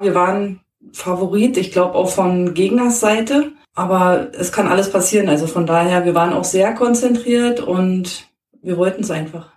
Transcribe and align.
Wir 0.00 0.14
waren 0.14 0.60
Favorit, 0.92 1.58
ich 1.58 1.72
glaube 1.72 1.94
auch 1.94 2.08
von 2.08 2.54
Gegners 2.54 3.00
Seite. 3.00 3.52
Aber 3.74 4.28
es 4.32 4.50
kann 4.50 4.66
alles 4.66 4.90
passieren. 4.90 5.28
Also 5.28 5.46
von 5.46 5.66
daher, 5.66 6.04
wir 6.04 6.14
waren 6.14 6.32
auch 6.32 6.44
sehr 6.44 6.74
konzentriert 6.74 7.60
und 7.60 8.26
wir 8.62 8.76
wollten 8.76 9.02
es 9.02 9.10
einfach. 9.10 9.52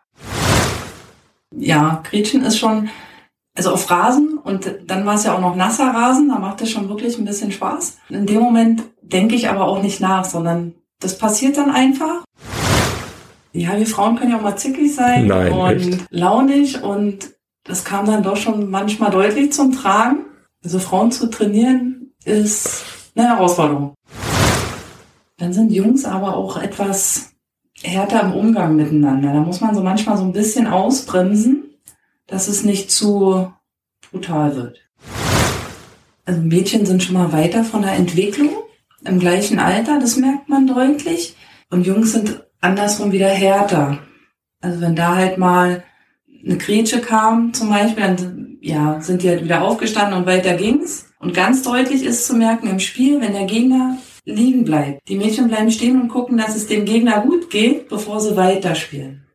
Ja, 1.55 2.03
Gretchen 2.03 2.43
ist 2.43 2.59
schon, 2.59 2.89
also 3.55 3.71
auf 3.71 3.89
Rasen 3.89 4.37
und 4.37 4.69
dann 4.85 5.05
war 5.05 5.15
es 5.15 5.23
ja 5.23 5.33
auch 5.33 5.41
noch 5.41 5.55
nasser 5.55 5.87
Rasen, 5.93 6.29
da 6.29 6.39
macht 6.39 6.61
es 6.61 6.71
schon 6.71 6.89
wirklich 6.89 7.17
ein 7.17 7.25
bisschen 7.25 7.51
Spaß. 7.51 7.97
In 8.09 8.25
dem 8.25 8.39
Moment 8.39 8.83
denke 9.01 9.35
ich 9.35 9.49
aber 9.49 9.65
auch 9.67 9.81
nicht 9.81 9.99
nach, 9.99 10.25
sondern 10.25 10.73
das 10.99 11.17
passiert 11.17 11.57
dann 11.57 11.71
einfach. 11.71 12.23
Ja, 13.51 13.77
wir 13.77 13.85
Frauen 13.85 14.15
können 14.15 14.31
ja 14.31 14.37
auch 14.37 14.41
mal 14.41 14.57
zickig 14.57 14.95
sein 14.95 15.27
Nein, 15.27 15.51
und 15.51 15.69
echt? 15.69 16.05
launig 16.09 16.81
und 16.81 17.33
das 17.63 17.83
kam 17.83 18.05
dann 18.05 18.23
doch 18.23 18.37
schon 18.37 18.69
manchmal 18.69 19.11
deutlich 19.11 19.53
zum 19.53 19.71
Tragen. 19.73 20.25
Also 20.63 20.79
Frauen 20.79 21.11
zu 21.11 21.29
trainieren 21.29 22.13
ist 22.23 22.85
eine 23.15 23.27
Herausforderung. 23.27 23.95
Dann 25.37 25.51
sind 25.51 25.71
Jungs 25.71 26.05
aber 26.05 26.37
auch 26.37 26.57
etwas 26.57 27.33
härter 27.81 28.21
im 28.21 28.33
Umgang 28.33 28.77
miteinander. 28.77 29.33
Da 29.33 29.41
muss 29.41 29.59
man 29.59 29.75
so 29.75 29.81
manchmal 29.81 30.17
so 30.17 30.23
ein 30.23 30.31
bisschen 30.31 30.67
ausbremsen, 30.67 31.65
dass 32.27 32.47
es 32.47 32.63
nicht 32.63 32.91
zu 32.91 33.51
brutal 34.09 34.55
wird. 34.55 34.79
Also 36.25 36.39
Mädchen 36.39 36.85
sind 36.85 37.03
schon 37.03 37.15
mal 37.15 37.33
weiter 37.33 37.65
von 37.65 37.81
der 37.81 37.93
Entwicklung 37.93 38.51
im 39.03 39.19
gleichen 39.19 39.59
Alter, 39.59 39.99
das 39.99 40.15
merkt 40.15 40.47
man 40.47 40.65
deutlich. 40.65 41.35
Und 41.69 41.85
Jungs 41.85 42.13
sind 42.13 42.41
andersrum 42.61 43.11
wieder 43.11 43.27
härter. 43.27 43.99
Also 44.61 44.79
wenn 44.79 44.95
da 44.95 45.15
halt 45.15 45.37
mal 45.37 45.83
eine 46.45 46.57
Grätsche 46.57 47.01
kam 47.01 47.53
zum 47.53 47.69
Beispiel, 47.69 48.03
dann 48.03 48.52
ja, 48.63 49.01
sind 49.01 49.23
die 49.23 49.29
halt 49.29 49.43
wieder 49.43 49.61
aufgestanden 49.61 50.17
und 50.17 50.25
weiter 50.25 50.55
ging's. 50.55 51.07
Und 51.19 51.33
ganz 51.33 51.63
deutlich 51.63 52.03
ist 52.03 52.25
zu 52.25 52.33
merken 52.33 52.69
im 52.69 52.79
Spiel, 52.79 53.19
wenn 53.19 53.33
der 53.33 53.43
Gegner 53.43 53.97
liegen 54.23 54.63
bleibt. 54.63 55.05
Die 55.09 55.17
Mädchen 55.17 55.49
bleiben 55.49 55.69
stehen 55.69 55.99
und 55.99 56.07
gucken, 56.07 56.37
dass 56.37 56.55
es 56.55 56.67
dem 56.67 56.85
Gegner 56.85 57.21
gut 57.21 57.49
geht, 57.49 57.89
bevor 57.89 58.21
sie 58.21 58.37
weiterspielen. 58.37 59.27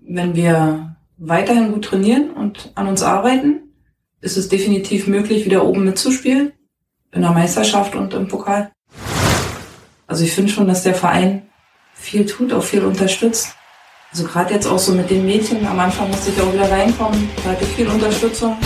Wenn 0.00 0.34
wir 0.34 0.96
weiterhin 1.18 1.72
gut 1.72 1.84
trainieren 1.84 2.30
und 2.30 2.72
an 2.74 2.88
uns 2.88 3.04
arbeiten, 3.04 3.74
ist 4.20 4.36
es 4.36 4.48
definitiv 4.48 5.06
möglich, 5.06 5.44
wieder 5.44 5.64
oben 5.64 5.84
mitzuspielen. 5.84 6.52
In 7.12 7.22
der 7.22 7.30
Meisterschaft 7.30 7.94
und 7.94 8.12
im 8.12 8.26
Pokal. 8.26 8.72
Also 10.08 10.24
ich 10.24 10.32
finde 10.32 10.50
schon, 10.50 10.66
dass 10.66 10.82
der 10.82 10.94
Verein 10.94 11.48
viel 11.94 12.26
tut, 12.26 12.52
auch 12.52 12.64
viel 12.64 12.84
unterstützt. 12.84 13.54
Also 14.10 14.24
gerade 14.24 14.54
jetzt 14.54 14.66
auch 14.66 14.78
so 14.78 14.92
mit 14.92 15.10
den 15.10 15.26
Mädchen, 15.26 15.66
am 15.66 15.78
Anfang 15.78 16.08
musste 16.08 16.30
ich 16.30 16.40
auch 16.40 16.52
wieder 16.52 16.70
reinkommen, 16.70 17.28
da 17.44 17.50
hatte 17.50 17.64
ich 17.64 17.70
viel 17.70 17.88
Unterstützung. 17.88 18.56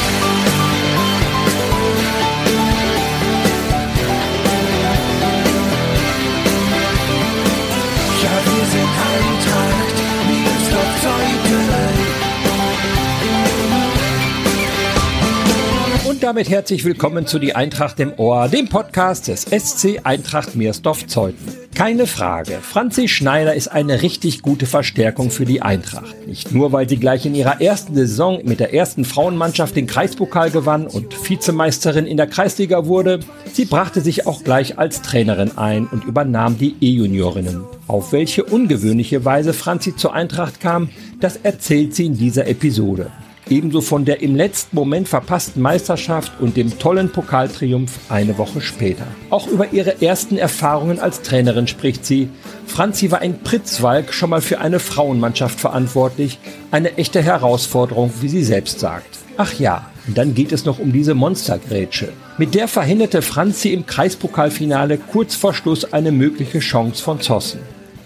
Und 16.04 16.22
damit 16.22 16.48
herzlich 16.48 16.84
willkommen 16.84 17.26
zu 17.26 17.40
Die 17.40 17.56
Eintracht 17.56 17.98
im 17.98 18.12
Ohr, 18.16 18.46
dem 18.46 18.68
Podcast 18.68 19.26
des 19.26 19.42
SC 19.42 20.02
Eintracht 20.04 20.54
Meersdorf-Zeuthen. 20.54 21.61
Keine 21.74 22.06
Frage, 22.06 22.58
Franzi 22.60 23.08
Schneider 23.08 23.54
ist 23.54 23.68
eine 23.68 24.02
richtig 24.02 24.42
gute 24.42 24.66
Verstärkung 24.66 25.30
für 25.30 25.46
die 25.46 25.62
Eintracht. 25.62 26.26
Nicht 26.26 26.52
nur, 26.52 26.70
weil 26.72 26.86
sie 26.86 26.98
gleich 26.98 27.24
in 27.24 27.34
ihrer 27.34 27.62
ersten 27.62 27.94
Saison 27.94 28.40
mit 28.44 28.60
der 28.60 28.74
ersten 28.74 29.06
Frauenmannschaft 29.06 29.74
den 29.74 29.86
Kreispokal 29.86 30.50
gewann 30.50 30.86
und 30.86 31.14
Vizemeisterin 31.28 32.06
in 32.06 32.18
der 32.18 32.26
Kreisliga 32.26 32.86
wurde, 32.86 33.20
sie 33.52 33.64
brachte 33.64 34.02
sich 34.02 34.26
auch 34.26 34.44
gleich 34.44 34.78
als 34.78 35.00
Trainerin 35.00 35.56
ein 35.56 35.86
und 35.86 36.04
übernahm 36.04 36.58
die 36.58 36.76
E-Juniorinnen. 36.80 37.64
Auf 37.88 38.12
welche 38.12 38.44
ungewöhnliche 38.44 39.24
Weise 39.24 39.54
Franzi 39.54 39.96
zur 39.96 40.12
Eintracht 40.12 40.60
kam, 40.60 40.90
das 41.20 41.36
erzählt 41.36 41.94
sie 41.94 42.06
in 42.06 42.18
dieser 42.18 42.46
Episode. 42.46 43.10
Ebenso 43.48 43.80
von 43.80 44.04
der 44.04 44.22
im 44.22 44.36
letzten 44.36 44.76
Moment 44.76 45.08
verpassten 45.08 45.60
Meisterschaft 45.60 46.32
und 46.40 46.56
dem 46.56 46.78
tollen 46.78 47.10
Pokaltriumph 47.10 47.98
eine 48.08 48.38
Woche 48.38 48.60
später. 48.60 49.06
Auch 49.30 49.46
über 49.48 49.72
ihre 49.72 50.00
ersten 50.00 50.38
Erfahrungen 50.38 51.00
als 51.00 51.22
Trainerin 51.22 51.66
spricht 51.66 52.06
sie. 52.06 52.28
Franzi 52.66 53.10
war 53.10 53.22
in 53.22 53.40
Pritzwalk 53.40 54.14
schon 54.14 54.30
mal 54.30 54.40
für 54.40 54.60
eine 54.60 54.78
Frauenmannschaft 54.78 55.60
verantwortlich. 55.60 56.38
Eine 56.70 56.96
echte 56.96 57.20
Herausforderung, 57.22 58.12
wie 58.20 58.28
sie 58.28 58.44
selbst 58.44 58.80
sagt. 58.80 59.18
Ach 59.36 59.52
ja, 59.58 59.90
dann 60.06 60.34
geht 60.34 60.52
es 60.52 60.64
noch 60.64 60.78
um 60.78 60.92
diese 60.92 61.14
Monstergrätsche. 61.14 62.12
Mit 62.38 62.54
der 62.54 62.68
verhinderte 62.68 63.22
Franzi 63.22 63.70
im 63.70 63.86
Kreispokalfinale 63.86 64.98
kurz 64.98 65.34
vor 65.34 65.54
Schluss 65.54 65.92
eine 65.92 66.12
mögliche 66.12 66.60
Chance 66.60 67.02
von 67.02 67.20
Zossen. 67.20 67.60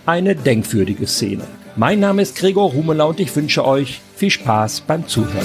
Eine 0.06 0.34
denkwürdige 0.34 1.06
Szene. 1.06 1.44
Mein 1.78 2.00
Name 2.00 2.22
ist 2.22 2.38
Gregor 2.38 2.70
Rumeler 2.70 3.06
und 3.06 3.20
ich 3.20 3.37
wünsche 3.37 3.62
euch 3.62 4.00
viel 4.14 4.31
Spaß 4.31 4.81
beim 4.81 5.06
Zuhören. 5.06 5.44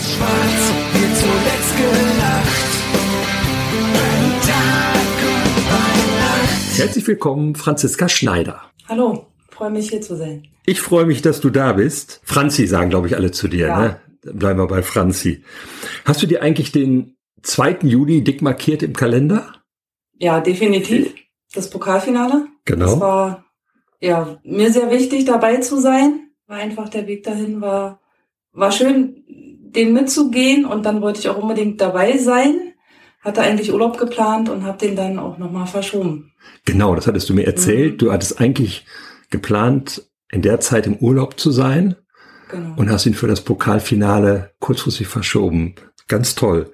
Herzlich 6.77 7.05
willkommen, 7.05 7.55
Franziska 7.55 8.07
Schneider. 8.07 8.61
Hallo, 8.87 9.27
freue 9.49 9.71
mich 9.71 9.89
hier 9.89 9.99
zu 9.99 10.15
sein. 10.15 10.47
Ich 10.65 10.79
freue 10.79 11.05
mich, 11.05 11.21
dass 11.21 11.41
du 11.41 11.49
da 11.49 11.73
bist. 11.73 12.21
Franzi 12.23 12.65
sagen, 12.65 12.89
glaube 12.89 13.07
ich, 13.07 13.17
alle 13.17 13.31
zu 13.31 13.49
dir. 13.49 13.67
Ja. 13.67 13.81
Ne? 13.81 13.99
Bleiben 14.21 14.57
wir 14.57 14.67
bei 14.67 14.83
Franzi. 14.83 15.43
Hast 16.05 16.23
du 16.23 16.27
dir 16.27 16.41
eigentlich 16.41 16.71
den 16.71 17.17
2. 17.43 17.79
Juli 17.81 18.23
dick 18.23 18.41
markiert 18.41 18.83
im 18.83 18.93
Kalender? 18.93 19.53
Ja, 20.17 20.39
definitiv. 20.39 21.13
Das 21.53 21.69
Pokalfinale. 21.69 22.47
Genau. 22.63 22.85
Das 22.85 22.99
war 23.01 23.50
ja 24.01 24.39
mir 24.43 24.71
sehr 24.71 24.91
wichtig, 24.91 25.25
dabei 25.25 25.57
zu 25.57 25.79
sein. 25.79 26.31
War 26.47 26.57
einfach 26.57 26.89
der 26.89 27.07
Weg 27.07 27.23
dahin 27.23 27.61
war 27.61 28.01
war 28.53 28.71
schön, 28.71 29.23
den 29.27 29.93
mitzugehen 29.93 30.65
und 30.65 30.85
dann 30.85 31.01
wollte 31.01 31.19
ich 31.19 31.29
auch 31.29 31.41
unbedingt 31.41 31.79
dabei 31.79 32.17
sein. 32.17 32.73
Hatte 33.21 33.41
eigentlich 33.41 33.71
Urlaub 33.71 33.97
geplant 33.97 34.49
und 34.49 34.63
habe 34.63 34.77
den 34.77 34.95
dann 34.95 35.19
auch 35.19 35.37
nochmal 35.37 35.67
verschoben. 35.67 36.33
Genau, 36.65 36.95
das 36.95 37.07
hattest 37.07 37.29
du 37.29 37.33
mir 37.33 37.45
erzählt. 37.45 37.93
Mhm. 37.93 37.97
Du 37.99 38.11
hattest 38.11 38.41
eigentlich 38.41 38.85
geplant, 39.29 40.03
in 40.31 40.41
der 40.41 40.59
Zeit 40.59 40.87
im 40.87 40.97
Urlaub 40.97 41.39
zu 41.39 41.51
sein 41.51 41.95
Genau. 42.49 42.73
und 42.75 42.89
hast 42.89 43.05
ihn 43.05 43.13
für 43.13 43.27
das 43.27 43.41
Pokalfinale 43.41 44.51
kurzfristig 44.59 45.07
verschoben. 45.07 45.75
Ganz 46.11 46.35
toll. 46.35 46.69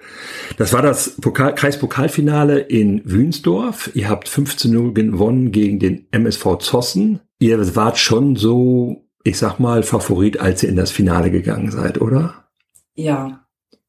Das 0.57 0.73
war 0.73 0.81
das 0.81 1.11
Pokal 1.21 1.53
Kreispokalfinale 1.53 2.57
in 2.57 3.03
Wünsdorf. 3.05 3.91
Ihr 3.93 4.09
habt 4.09 4.27
15-0 4.27 4.93
gewonnen 4.93 5.51
gegen 5.51 5.77
den 5.77 6.07
MSV 6.09 6.57
Zossen. 6.57 7.19
Ihr 7.37 7.75
wart 7.75 7.99
schon 7.99 8.35
so, 8.35 9.05
ich 9.23 9.37
sag 9.37 9.59
mal, 9.59 9.83
Favorit, 9.83 10.39
als 10.39 10.63
ihr 10.63 10.69
in 10.69 10.75
das 10.75 10.89
Finale 10.89 11.29
gegangen 11.29 11.69
seid, 11.69 12.01
oder? 12.01 12.47
Ja, 12.95 13.45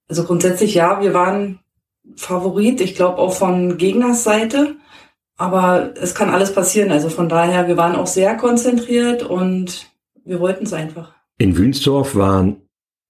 also 0.06 0.24
grundsätzlich 0.24 0.74
ja, 0.74 1.00
wir 1.00 1.14
waren 1.14 1.60
Favorit, 2.14 2.82
ich 2.82 2.94
glaube 2.94 3.16
auch 3.16 3.32
von 3.32 3.78
Gegners 3.78 4.24
Seite, 4.24 4.76
aber 5.38 5.94
es 5.98 6.14
kann 6.14 6.28
alles 6.28 6.52
passieren. 6.52 6.92
Also 6.92 7.08
von 7.08 7.30
daher, 7.30 7.68
wir 7.68 7.78
waren 7.78 7.96
auch 7.96 8.06
sehr 8.06 8.36
konzentriert 8.36 9.22
und 9.22 9.86
wir 10.26 10.40
wollten 10.40 10.64
es 10.64 10.74
einfach. 10.74 11.14
In 11.38 11.56
Wünsdorf 11.56 12.16
waren 12.16 12.67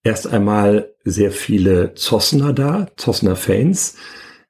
erst 0.08 0.26
einmal 0.26 0.94
sehr 1.04 1.30
viele 1.30 1.94
Zossener 1.94 2.54
da, 2.54 2.88
Zossener 2.96 3.36
Fans. 3.36 3.96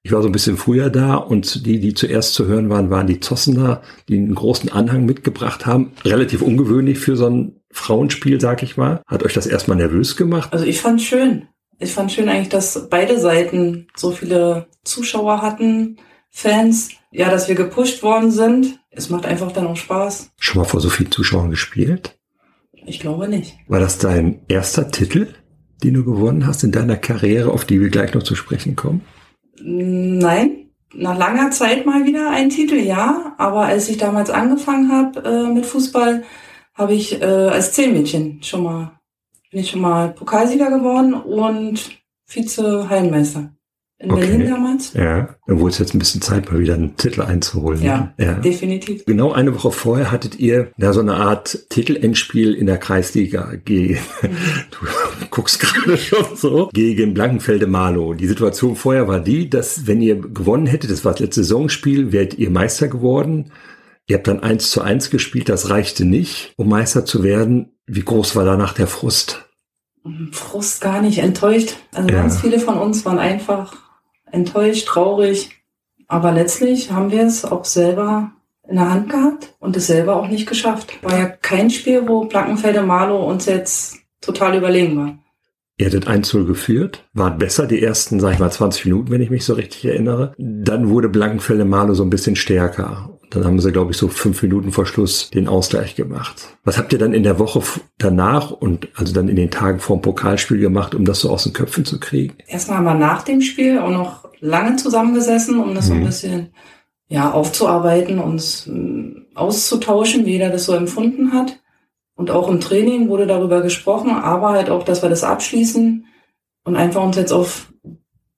Ich 0.03 0.13
war 0.13 0.23
so 0.23 0.29
ein 0.29 0.33
bisschen 0.33 0.57
früher 0.57 0.89
da 0.89 1.17
und 1.17 1.67
die, 1.67 1.81
die 1.81 1.95
zuerst 1.95 2.35
zu 2.35 2.47
hören 2.47 2.71
waren, 2.71 2.91
waren 2.91 3.09
die 3.09 3.19
Zossener, 3.19 3.83
die 4.09 4.17
einen 4.17 4.37
großen 4.37 4.71
Anhang 4.71 5.05
mitgebracht 5.05 5.67
haben. 5.67 5.93
Relativ 6.05 6.43
ungewöhnlich 6.43 6.99
für 6.99 7.17
so 7.17 7.27
ein 7.27 7.61
Frauenspiel, 7.73 8.41
sag 8.41 8.63
ich 8.63 8.77
mal. 8.77 9.03
Hat 9.07 9.25
euch 9.25 9.35
das 9.35 9.47
erstmal 9.47 9.77
nervös 9.77 10.17
gemacht? 10.17 10.53
Also 10.53 10.65
ich 10.65 10.81
fand 10.81 11.03
schön. 11.03 11.49
Ich 11.81 11.93
fand 11.93 12.13
schön 12.13 12.29
eigentlich, 12.29 12.49
dass 12.49 12.89
beide 12.89 13.19
Seiten 13.19 13.89
so 13.97 14.13
viele 14.13 14.69
Zuschauer 14.85 15.43
hatten, 15.43 15.99
Fans. 16.31 16.91
Ja, 17.11 17.31
dass 17.31 17.49
wir 17.49 17.57
gepusht 17.57 18.03
worden 18.05 18.31
sind. 18.31 18.79
Es 18.91 19.11
macht 19.11 19.27
einfach 19.27 19.51
dann 19.51 19.67
auch 19.67 19.77
Spaß. 19.77 20.31
Schon 20.39 20.59
mal 20.61 20.69
vor 20.69 20.81
so 20.81 20.89
vielen 20.89 21.11
Zuschauern 21.11 21.51
gespielt? 21.51 22.17
Ich 22.87 23.01
glaube 23.01 23.29
nicht. 23.29 23.57
War 23.67 23.81
das 23.81 23.99
dein 23.99 24.41
erster 24.49 24.91
Titel, 24.91 25.29
den 25.83 25.95
du 25.95 26.05
gewonnen 26.05 26.47
hast 26.47 26.65
in 26.65 26.73
deiner 26.73 26.97
Karriere, 26.97 27.53
auf 27.53 27.65
die 27.65 27.81
wir 27.81 27.91
gleich 27.91 28.15
noch 28.15 28.23
zu 28.23 28.35
sprechen 28.35 28.77
kommen? 28.77 29.03
Nein, 29.61 30.71
nach 30.95 31.17
langer 31.17 31.51
Zeit 31.51 31.87
mal 31.87 32.07
wieder 32.07 32.31
ein 32.31 32.51
Titel, 32.51 32.77
ja. 32.77 33.35
Aber 33.39 33.67
als 33.67 33.89
ich 33.89 33.99
damals 33.99 34.31
angefangen 34.31 34.91
habe 34.91 35.21
äh, 35.21 35.53
mit 35.53 35.67
Fußball, 35.67 36.25
habe 36.75 36.95
ich 36.95 37.21
äh, 37.21 37.25
als 37.25 37.73
Zehn-Mädchen 37.73 38.43
schon 38.43 38.63
mal, 38.63 38.99
bin 39.51 39.61
ich 39.61 39.71
schon 39.71 39.81
mal 39.81 40.11
Pokalsieger 40.11 40.71
geworden 40.71 41.15
und 41.15 41.99
Vize-Hallenmeister. 42.27 43.51
In 44.01 44.13
Okay. 44.13 44.27
Berlin 44.29 44.49
damals. 44.49 44.93
Ja. 44.93 45.35
Wurde 45.49 45.73
es 45.73 45.79
jetzt 45.79 45.93
ein 45.95 45.99
bisschen 45.99 46.23
Zeit, 46.23 46.51
mal 46.53 46.61
wieder 46.61 46.75
einen 46.75 46.97
Titel 46.97 47.21
einzuholen. 47.23 47.83
Ja, 47.83 48.15
ja. 48.17 48.35
definitiv. 48.35 49.05
Genau 49.07 49.33
eine 49.33 49.53
Woche 49.55 49.73
vorher 49.73 50.13
hattet 50.13 50.39
ihr 50.39 50.71
ja 50.77 50.93
so 50.93 51.01
eine 51.01 51.15
Art 51.17 51.67
Titelendspiel 51.71 52.55
in 52.55 52.67
der 52.67 52.79
Kreisliga 52.79 53.55
gegen, 53.65 53.99
du 54.21 55.27
guckst 55.31 55.59
gerade 55.59 55.97
schon 55.99 56.37
so, 56.37 56.69
gegen 56.73 57.13
Blankenfelde 57.13 57.67
Malo. 57.67 58.15
Die 58.15 58.29
Situation 58.29 58.77
vorher 58.77 59.09
war 59.09 59.19
die, 59.19 59.51
dass 59.51 59.89
wenn 59.89 60.01
ihr 60.01 60.17
gewonnen 60.21 60.67
hättet, 60.67 60.93
das 60.93 61.05
war 61.05 61.13
das 61.13 61.21
letzte 61.21 61.43
Saisonspiel, 61.43 62.13
wärt 62.13 62.35
ihr 62.35 62.51
Meister 62.51 62.87
geworden. 62.87 63.51
Ihr 64.07 64.17
habt 64.17 64.29
dann 64.29 64.41
eins 64.45 64.71
zu 64.71 64.81
eins 64.81 65.11
gespielt, 65.11 65.49
das 65.49 65.71
reichte 65.71 66.05
nicht, 66.05 66.53
um 66.57 66.69
Meister 66.69 67.05
zu 67.05 67.25
werden. 67.25 67.73
Wie 67.87 68.03
groß 68.05 68.37
war 68.37 68.45
danach 68.45 68.75
der 68.75 68.87
Frust? 68.87 69.45
Frust 70.31 70.81
gar 70.81 71.03
nicht, 71.03 71.19
enttäuscht. 71.19 71.75
Also 71.93 72.09
Ja. 72.09 72.21
ganz 72.23 72.41
viele 72.41 72.61
von 72.61 72.79
uns 72.79 73.05
waren 73.05 73.19
einfach 73.19 73.88
enttäuscht, 74.33 74.87
traurig. 74.87 75.51
Aber 76.07 76.33
letztlich 76.33 76.91
haben 76.91 77.11
wir 77.11 77.25
es 77.25 77.45
auch 77.45 77.65
selber 77.65 78.33
in 78.69 78.77
der 78.77 78.91
Hand 78.91 79.11
gehabt 79.11 79.55
und 79.61 79.77
es 79.77 79.87
selber 79.87 80.17
auch 80.17 80.29
nicht 80.29 80.49
geschafft. 80.49 81.03
War 81.03 81.19
ja 81.19 81.27
kein 81.27 81.71
Spiel, 81.71 82.07
wo 82.07 82.25
Blankenfelde 82.25 82.83
Malo 82.83 83.29
uns 83.29 83.47
jetzt 83.47 83.99
total 84.21 84.57
überlegen 84.57 84.97
war. 84.97 85.19
Ihr 85.79 85.87
hättet 85.87 86.09
1-0 86.09 86.45
geführt, 86.45 87.09
wart 87.13 87.39
besser 87.39 87.67
die 87.67 87.81
ersten, 87.81 88.19
sag 88.19 88.33
ich 88.33 88.41
mal, 88.41 88.51
20 88.51 88.87
Minuten, 88.87 89.11
wenn 89.13 89.23
ich 89.23 89.31
mich 89.31 89.45
so 89.45 89.55
richtig 89.55 89.85
erinnere. 89.85 90.35
Dann 90.37 90.89
wurde 90.89 91.09
Blankenfelde 91.09 91.65
Malo 91.65 91.95
so 91.95 92.03
ein 92.03 92.11
bisschen 92.11 92.35
stärker. 92.35 93.18
Dann 93.31 93.45
haben 93.45 93.61
sie, 93.61 93.73
glaube 93.73 93.91
ich, 93.91 93.97
so 93.99 94.09
fünf 94.09 94.43
Minuten 94.43 94.73
vor 94.73 94.87
Schluss 94.87 95.31
den 95.31 95.49
Ausgleich 95.49 95.95
gemacht. 95.97 96.57
Was 96.65 96.79
habt 96.79 96.93
ihr 96.93 96.99
dann 96.99 97.13
in 97.13 97.23
der 97.23 97.39
Woche 97.39 97.63
danach 97.99 98.51
und 98.51 98.89
also 98.95 99.13
dann 99.13 99.29
in 99.29 99.37
den 99.37 99.51
Tagen 99.51 99.81
vor 99.81 99.97
dem 99.99 100.03
Pokalspiel 100.03 100.59
gemacht, 100.59 100.95
um 100.95 101.05
das 101.05 101.21
so 101.21 101.31
aus 101.31 101.45
den 101.45 101.53
Köpfen 101.53 101.85
zu 101.85 102.01
kriegen? 102.01 102.35
Erstmal 102.47 102.79
haben 102.79 102.85
wir 102.85 102.95
nach 102.95 103.23
dem 103.23 103.41
Spiel 103.43 103.79
auch 103.79 103.91
noch 103.91 104.29
lange 104.41 104.77
zusammengesessen, 104.77 105.61
um 105.61 105.75
das 105.75 105.87
so 105.89 105.93
ein 105.95 106.01
Mhm. 106.01 106.05
bisschen 106.07 106.49
ja, 107.11 107.31
aufzuarbeiten, 107.31 108.19
uns 108.19 108.67
mm, 108.67 109.27
auszutauschen, 109.35 110.27
wie 110.27 110.33
jeder 110.33 110.51
das 110.51 110.65
so 110.67 110.75
empfunden 110.75 111.33
hat. 111.33 111.59
Und 112.15 112.31
auch 112.31 112.49
im 112.49 112.61
Training 112.61 113.09
wurde 113.09 113.27
darüber 113.27 113.63
gesprochen, 113.63 114.11
aber 114.11 114.51
halt 114.51 114.71
auch, 114.71 114.85
dass 114.85 115.03
wir 115.03 115.09
das 115.09 115.25
abschließen 115.25 116.05
und 116.65 116.77
einfach 116.77 117.03
uns 117.03 117.17
jetzt 117.17 117.33
auf 117.33 117.73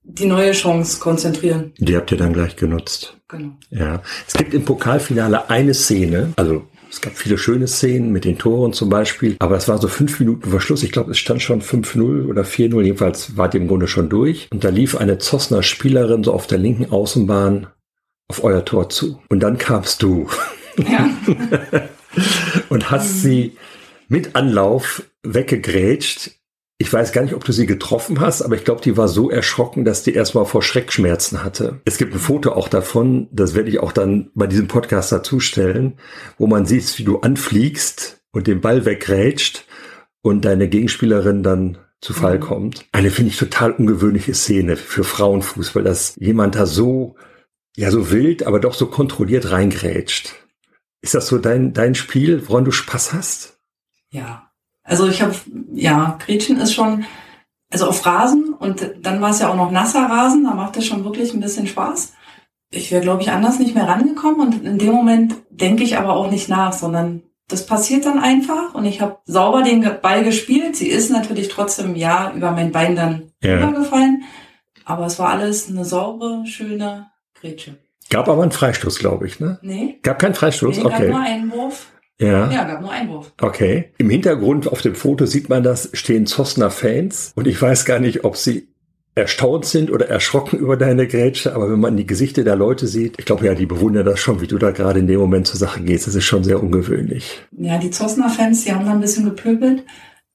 die 0.03 0.27
neue 0.27 0.53
Chance 0.53 1.01
konzentrieren. 1.01 1.73
Die 1.79 1.97
habt 1.97 2.13
ihr 2.13 2.19
dann 2.19 2.33
gleich 2.33 2.57
genutzt. 2.57 3.17
Genau. 3.31 3.53
Ja. 3.71 4.03
Es 4.27 4.35
gibt 4.35 4.55
im 4.55 4.65
Pokalfinale 4.65 5.51
eine 5.51 5.75
Szene, 5.75 6.33
also 6.37 6.67
es 6.91 7.01
gab 7.01 7.17
viele 7.17 7.39
schöne 7.39 7.69
Szenen 7.69 8.11
mit 8.11 8.25
den 8.25 8.37
Toren 8.37 8.73
zum 8.73 8.89
Beispiel, 8.89 9.37
aber 9.39 9.57
es 9.57 9.69
war 9.69 9.79
so 9.79 9.87
fünf 9.87 10.19
Minuten 10.19 10.51
vor 10.51 10.61
Schluss. 10.61 10.83
Ich 10.83 10.91
glaube, 10.91 11.13
es 11.13 11.19
stand 11.19 11.41
schon 11.41 11.63
5-0 11.63 12.27
oder 12.27 12.43
4-0. 12.43 12.83
Jedenfalls 12.83 13.37
wart 13.37 13.55
ihr 13.55 13.61
im 13.61 13.69
Grunde 13.69 13.87
schon 13.87 14.09
durch. 14.09 14.49
Und 14.51 14.65
da 14.65 14.71
lief 14.71 14.97
eine 14.97 15.19
Zossner 15.19 15.63
Spielerin 15.63 16.25
so 16.25 16.33
auf 16.33 16.49
der 16.49 16.59
linken 16.59 16.91
Außenbahn 16.91 17.69
auf 18.27 18.43
euer 18.43 18.65
Tor 18.65 18.91
zu. 18.91 19.23
Und 19.29 19.41
dann 19.41 19.57
kamst 19.57 20.03
du 20.03 20.29
Ja. 20.89 21.09
und 22.69 22.91
hast 22.91 23.23
sie 23.23 23.57
mit 24.09 24.35
Anlauf 24.35 25.05
weggegrätscht. 25.23 26.33
Ich 26.83 26.91
weiß 26.91 27.13
gar 27.13 27.21
nicht, 27.21 27.35
ob 27.35 27.45
du 27.45 27.53
sie 27.53 27.67
getroffen 27.67 28.21
hast, 28.21 28.41
aber 28.41 28.55
ich 28.55 28.65
glaube, 28.65 28.81
die 28.81 28.97
war 28.97 29.07
so 29.07 29.29
erschrocken, 29.29 29.85
dass 29.85 30.03
die 30.03 30.15
erstmal 30.15 30.47
vor 30.47 30.63
Schreckschmerzen 30.63 31.45
hatte. 31.45 31.83
Es 31.85 31.99
gibt 31.99 32.15
ein 32.15 32.19
Foto 32.19 32.53
auch 32.53 32.69
davon, 32.69 33.29
das 33.33 33.55
werde 33.55 33.69
ich 33.69 33.81
auch 33.81 33.93
dann 33.93 34.31
bei 34.35 34.47
diesem 34.47 34.67
Podcast 34.67 35.13
dazustellen, 35.13 35.99
wo 36.39 36.47
man 36.47 36.65
sieht, 36.65 36.99
wie 36.99 37.05
du 37.05 37.19
anfliegst 37.19 38.23
und 38.33 38.47
den 38.47 38.63
Ball 38.63 38.87
weggrätscht 38.87 39.67
und 40.23 40.47
deine 40.47 40.71
Gegenspielerin 40.71 41.43
dann 41.43 41.77
zu 42.01 42.15
Fall 42.15 42.37
Mhm. 42.39 42.41
kommt. 42.41 42.87
Eine 42.93 43.11
finde 43.11 43.31
ich 43.31 43.37
total 43.37 43.73
ungewöhnliche 43.73 44.33
Szene 44.33 44.79
für 44.79 45.05
Frauenfußball, 45.05 45.83
dass 45.85 46.15
jemand 46.19 46.55
da 46.55 46.65
so, 46.65 47.15
ja, 47.77 47.91
so 47.91 48.11
wild, 48.11 48.45
aber 48.47 48.59
doch 48.59 48.73
so 48.73 48.87
kontrolliert 48.87 49.51
reingrätscht. 49.51 50.33
Ist 51.03 51.13
das 51.13 51.27
so 51.27 51.37
dein, 51.37 51.75
dein 51.75 51.95
Spiel, 51.95 52.49
woran 52.49 52.65
du 52.65 52.71
Spaß 52.71 53.13
hast? 53.13 53.59
Ja. 54.11 54.50
Also 54.91 55.07
ich 55.07 55.23
habe, 55.23 55.35
ja, 55.73 56.19
Gretchen 56.27 56.59
ist 56.59 56.75
schon, 56.75 57.05
also 57.71 57.87
auf 57.87 58.05
Rasen 58.05 58.55
und 58.55 58.85
dann 59.03 59.21
war 59.21 59.31
es 59.31 59.39
ja 59.39 59.49
auch 59.49 59.55
noch 59.55 59.71
nasser 59.71 60.05
Rasen, 60.05 60.43
da 60.43 60.53
macht 60.55 60.77
es 60.77 60.85
schon 60.85 61.05
wirklich 61.05 61.33
ein 61.33 61.39
bisschen 61.41 61.69
Spaß. 61.69 62.15
Ich 62.73 62.91
wäre, 62.91 63.01
glaube 63.01 63.23
ich, 63.23 63.31
anders 63.31 63.61
nicht 63.61 63.77
mehr 63.77 63.87
rangekommen 63.87 64.41
und 64.41 64.65
in 64.65 64.79
dem 64.79 64.91
Moment 64.93 65.37
denke 65.49 65.85
ich 65.85 65.97
aber 65.97 66.15
auch 66.17 66.29
nicht 66.29 66.49
nach, 66.49 66.73
sondern 66.73 67.23
das 67.47 67.67
passiert 67.67 68.05
dann 68.05 68.19
einfach 68.19 68.75
und 68.75 68.85
ich 68.85 69.01
habe 69.01 69.19
sauber 69.27 69.63
den 69.63 69.89
Ball 70.03 70.25
gespielt. 70.25 70.75
Sie 70.75 70.89
ist 70.89 71.11
natürlich 71.11 71.47
trotzdem, 71.49 71.95
ja, 71.95 72.33
über 72.35 72.51
mein 72.51 72.73
Bein 72.73 72.97
dann 72.97 73.31
Ja. 73.43 73.59
übergefallen, 73.59 74.25
aber 74.85 75.07
es 75.07 75.21
war 75.21 75.29
alles 75.31 75.69
eine 75.69 75.85
saubere, 75.85 76.45
schöne 76.47 77.11
Grätsche. 77.41 77.77
Gab 78.11 78.29
aber 78.29 78.43
einen 78.43 78.51
Freistoß, 78.51 78.99
glaube 78.99 79.29
ich, 79.29 79.39
ne? 79.39 79.61
Nee, 79.63 80.01
Gab 80.03 80.19
keinen 80.19 80.35
Freistoß? 80.35 80.79
nee 80.79 80.83
gab 80.83 80.99
nur 80.99 81.11
Okay. 81.11 81.15
Einwurf. 81.29 81.87
Ja. 82.21 82.51
Ja, 82.51 82.65
gab 82.65 82.83
nur 82.83 82.91
Einwurf. 82.93 83.33
Okay. 83.41 83.91
Im 83.99 84.11
Hintergrund 84.11 84.69
auf 84.71 84.83
dem 84.83 84.95
Foto 84.95 85.27
sieht 85.27 85.49
man 85.49 85.63
das, 85.63 85.89
stehen 85.95 86.27
Zossner 86.27 86.71
Fans. 86.71 87.33
Und 87.35 87.47
ich 87.47 87.61
weiß 87.61 87.87
gar 87.87 87.99
nicht, 87.99 88.25
ob 88.25 88.37
sie 88.37 88.69
erstaunt 89.15 89.65
sind 89.65 89.91
oder 89.91 90.09
erschrocken 90.09 90.59
über 90.59 90.77
deine 90.77 91.09
Grätsche. 91.09 91.55
Aber 91.55 91.71
wenn 91.71 91.81
man 91.81 91.97
die 91.97 92.07
Gesichter 92.07 92.45
der 92.45 92.57
Leute 92.57 92.87
sieht, 92.87 93.19
ich 93.19 93.25
glaube 93.25 93.47
ja, 93.47 93.55
die 93.55 93.67
bewundern 93.67 94.05
das 94.05 94.21
schon, 94.21 94.41
wie 94.41 94.47
du 94.47 94.59
da 94.59 94.71
gerade 94.71 95.01
in 95.01 95.07
dem 95.07 95.19
Moment 95.19 95.47
zur 95.47 95.59
Sache 95.59 95.81
gehst. 95.83 96.07
Das 96.07 96.15
ist 96.15 96.25
schon 96.25 96.45
sehr 96.45 96.63
ungewöhnlich. 96.63 97.43
Ja, 97.57 97.79
die 97.79 97.91
Zossner-Fans, 97.91 98.65
die 98.65 98.73
haben 98.73 98.85
da 98.85 98.93
ein 98.93 99.01
bisschen 99.01 99.25
gepöbelt. 99.25 99.85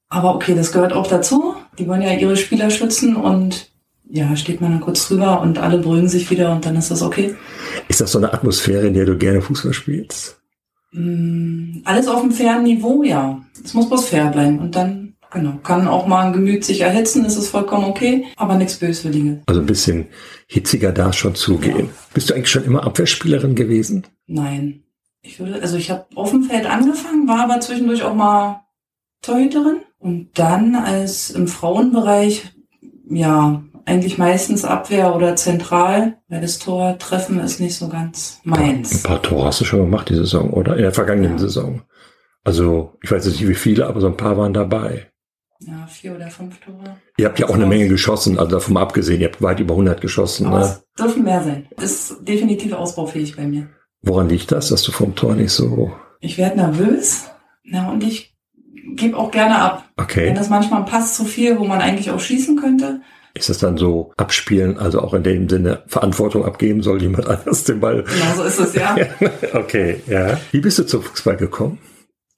Aber 0.08 0.34
okay, 0.34 0.54
das 0.54 0.72
gehört 0.72 0.92
auch 0.92 1.06
dazu. 1.06 1.54
Die 1.78 1.86
wollen 1.86 2.02
ja 2.02 2.12
ihre 2.12 2.36
Spieler 2.36 2.70
schützen 2.70 3.16
und 3.16 3.70
ja, 4.08 4.36
steht 4.36 4.60
man 4.60 4.72
dann 4.72 4.80
kurz 4.80 5.08
drüber 5.08 5.40
und 5.40 5.58
alle 5.58 5.78
beruhigen 5.78 6.08
sich 6.08 6.30
wieder 6.30 6.52
und 6.52 6.64
dann 6.64 6.76
ist 6.76 6.90
das 6.90 7.02
okay. 7.02 7.34
Ist 7.88 8.00
das 8.00 8.12
so 8.12 8.18
eine 8.18 8.32
Atmosphäre, 8.32 8.86
in 8.86 8.94
der 8.94 9.04
du 9.04 9.16
gerne 9.16 9.40
Fußball 9.40 9.72
spielst? 9.72 10.35
Mm, 10.96 11.82
Alles 11.84 12.08
auf 12.08 12.22
einem 12.22 12.32
fairen 12.32 12.62
Niveau, 12.64 13.02
ja. 13.02 13.40
Es 13.62 13.74
muss 13.74 13.88
bloß 13.88 14.08
fair 14.08 14.26
bleiben 14.30 14.58
und 14.58 14.74
dann, 14.74 15.14
genau, 15.30 15.58
kann 15.62 15.86
auch 15.88 16.06
mal 16.06 16.26
ein 16.26 16.32
Gemüt 16.32 16.64
sich 16.64 16.80
erhitzen, 16.80 17.22
das 17.24 17.36
ist 17.36 17.50
vollkommen 17.50 17.84
okay, 17.84 18.24
aber 18.36 18.54
nichts 18.56 18.76
Böswilliges. 18.76 19.38
Also 19.46 19.60
ein 19.60 19.66
bisschen 19.66 20.06
hitziger 20.46 20.92
darf 20.92 21.14
schon 21.14 21.34
zugehen. 21.34 21.90
Bist 22.14 22.30
du 22.30 22.34
eigentlich 22.34 22.50
schon 22.50 22.64
immer 22.64 22.84
Abwehrspielerin 22.84 23.54
gewesen? 23.54 24.06
Nein. 24.26 24.82
Ich 25.22 25.38
würde, 25.40 25.60
also 25.60 25.76
ich 25.76 25.90
habe 25.90 26.06
auf 26.14 26.30
dem 26.30 26.44
Feld 26.44 26.66
angefangen, 26.66 27.28
war 27.28 27.40
aber 27.40 27.60
zwischendurch 27.60 28.02
auch 28.02 28.14
mal 28.14 28.62
Torhüterin 29.22 29.80
und 29.98 30.30
dann 30.38 30.74
als 30.76 31.30
im 31.30 31.48
Frauenbereich, 31.48 32.52
ja, 33.10 33.62
eigentlich 33.86 34.18
meistens 34.18 34.64
Abwehr 34.64 35.14
oder 35.14 35.36
zentral, 35.36 36.18
weil 36.28 36.40
das 36.40 36.58
Tor 36.58 36.98
treffen 36.98 37.38
ist 37.40 37.60
nicht 37.60 37.76
so 37.76 37.88
ganz 37.88 38.40
Ein 38.44 38.50
meins. 38.50 39.02
paar 39.02 39.22
Tore 39.22 39.46
hast 39.46 39.60
du 39.60 39.64
schon 39.64 39.80
gemacht 39.80 40.08
die 40.08 40.14
Saison, 40.16 40.50
oder? 40.50 40.76
In 40.76 40.82
der 40.82 40.92
vergangenen 40.92 41.32
Ja. 41.32 41.38
Saison. 41.38 41.82
Also, 42.44 42.92
ich 43.02 43.10
weiß 43.10 43.24
jetzt 43.26 43.40
nicht 43.40 43.48
wie 43.48 43.54
viele, 43.54 43.86
aber 43.86 44.00
so 44.00 44.06
ein 44.08 44.16
paar 44.16 44.36
waren 44.36 44.52
dabei. 44.52 45.10
Ja, 45.60 45.86
vier 45.88 46.14
oder 46.14 46.28
fünf 46.28 46.60
Tore. 46.60 46.96
Ihr 47.16 47.26
habt 47.26 47.38
ja 47.38 47.48
auch 47.48 47.54
eine 47.54 47.66
Menge 47.66 47.88
geschossen, 47.88 48.38
also 48.38 48.50
davon 48.50 48.76
abgesehen, 48.76 49.20
ihr 49.20 49.28
habt 49.28 49.40
weit 49.40 49.58
über 49.60 49.72
100 49.74 50.00
geschossen. 50.00 50.46
Aber 50.46 50.58
Ne? 50.58 50.64
es 50.64 50.84
dürfen 50.98 51.24
mehr 51.24 51.42
sein. 51.42 51.66
Ist 51.80 52.16
definitiv 52.28 52.72
ausbaufähig 52.74 53.36
bei 53.36 53.44
mir. 53.46 53.68
Woran 54.02 54.28
liegt 54.28 54.52
das, 54.52 54.68
dass 54.68 54.82
du 54.82 54.92
vom 54.92 55.14
Tor 55.14 55.34
nicht 55.34 55.52
so... 55.52 55.92
Ich 56.20 56.38
werde 56.38 56.56
nervös, 56.56 57.24
na 57.64 57.90
und 57.90 58.02
ich 58.04 58.36
gebe 58.94 59.16
auch 59.16 59.30
gerne 59.30 59.58
ab. 59.58 59.84
Wenn 59.96 60.04
Okay. 60.04 60.34
das 60.34 60.48
manchmal 60.50 60.84
passt 60.84 61.16
zu 61.16 61.24
viel, 61.24 61.58
wo 61.58 61.64
man 61.64 61.80
eigentlich 61.80 62.10
auch 62.10 62.20
schießen 62.20 62.56
könnte, 62.60 63.00
Ist 63.36 63.50
das 63.50 63.58
dann 63.58 63.76
so 63.76 64.12
abspielen, 64.16 64.78
also 64.78 65.00
auch 65.00 65.12
in 65.12 65.22
dem 65.22 65.48
Sinne 65.48 65.82
Verantwortung 65.86 66.44
abgeben, 66.44 66.82
soll 66.82 67.02
jemand 67.02 67.26
anders 67.28 67.64
den 67.64 67.80
Ball... 67.80 68.02
genau 68.02 68.34
so 68.34 68.42
ist 68.44 68.58
es 68.58 68.74
ja. 68.74 68.96
okay, 69.52 70.00
ja. 70.06 70.38
Wie 70.52 70.60
bist 70.60 70.78
du 70.78 70.84
zum 70.84 71.02
Fußball 71.02 71.36
gekommen? 71.36 71.78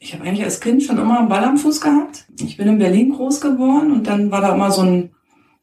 Ich 0.00 0.14
habe 0.14 0.25
eigentlich 0.25 0.45
als 0.45 0.61
Kind 0.61 0.83
schon 0.83 0.99
immer 0.99 1.19
einen 1.19 1.28
Ball 1.28 1.45
am 1.45 1.57
Fuß 1.57 1.81
gehabt. 1.81 2.25
Ich 2.40 2.57
bin 2.57 2.69
in 2.69 2.78
Berlin 2.78 3.12
groß 3.12 3.40
geworden 3.40 3.93
und 3.93 4.07
dann 4.07 4.31
war 4.31 4.40
da 4.40 4.55
immer 4.55 4.71
so 4.71 4.83
ein 4.83 5.11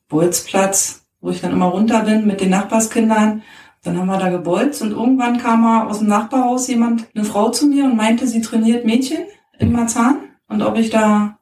Bolzplatz, 0.10 1.06
wo 1.22 1.30
ich 1.30 1.42
dann 1.42 1.52
immer 1.52 1.68
runter 1.68 2.02
bin 2.02 2.28
mit 2.28 2.42
den 2.42 2.50
Nachbarskindern. 2.50 3.44
Dann 3.84 3.98
haben 3.98 4.08
wir 4.08 4.18
da 4.18 4.30
gebolzt 4.30 4.82
und 4.82 4.92
irgendwann 4.92 5.38
kam 5.38 5.62
mal 5.62 5.88
aus 5.88 6.00
dem 6.00 6.08
Nachbarhaus 6.08 6.68
jemand, 6.68 7.08
eine 7.16 7.24
Frau 7.24 7.50
zu 7.50 7.68
mir 7.68 7.86
und 7.86 7.96
meinte, 7.96 8.28
sie 8.28 8.42
trainiert 8.42 8.86
Mädchen 8.86 9.26
in 9.60 9.72
Marzahn 9.72 10.18
und 10.48 10.62
ob 10.62 10.78
ich 10.78 10.90
da 10.90 11.40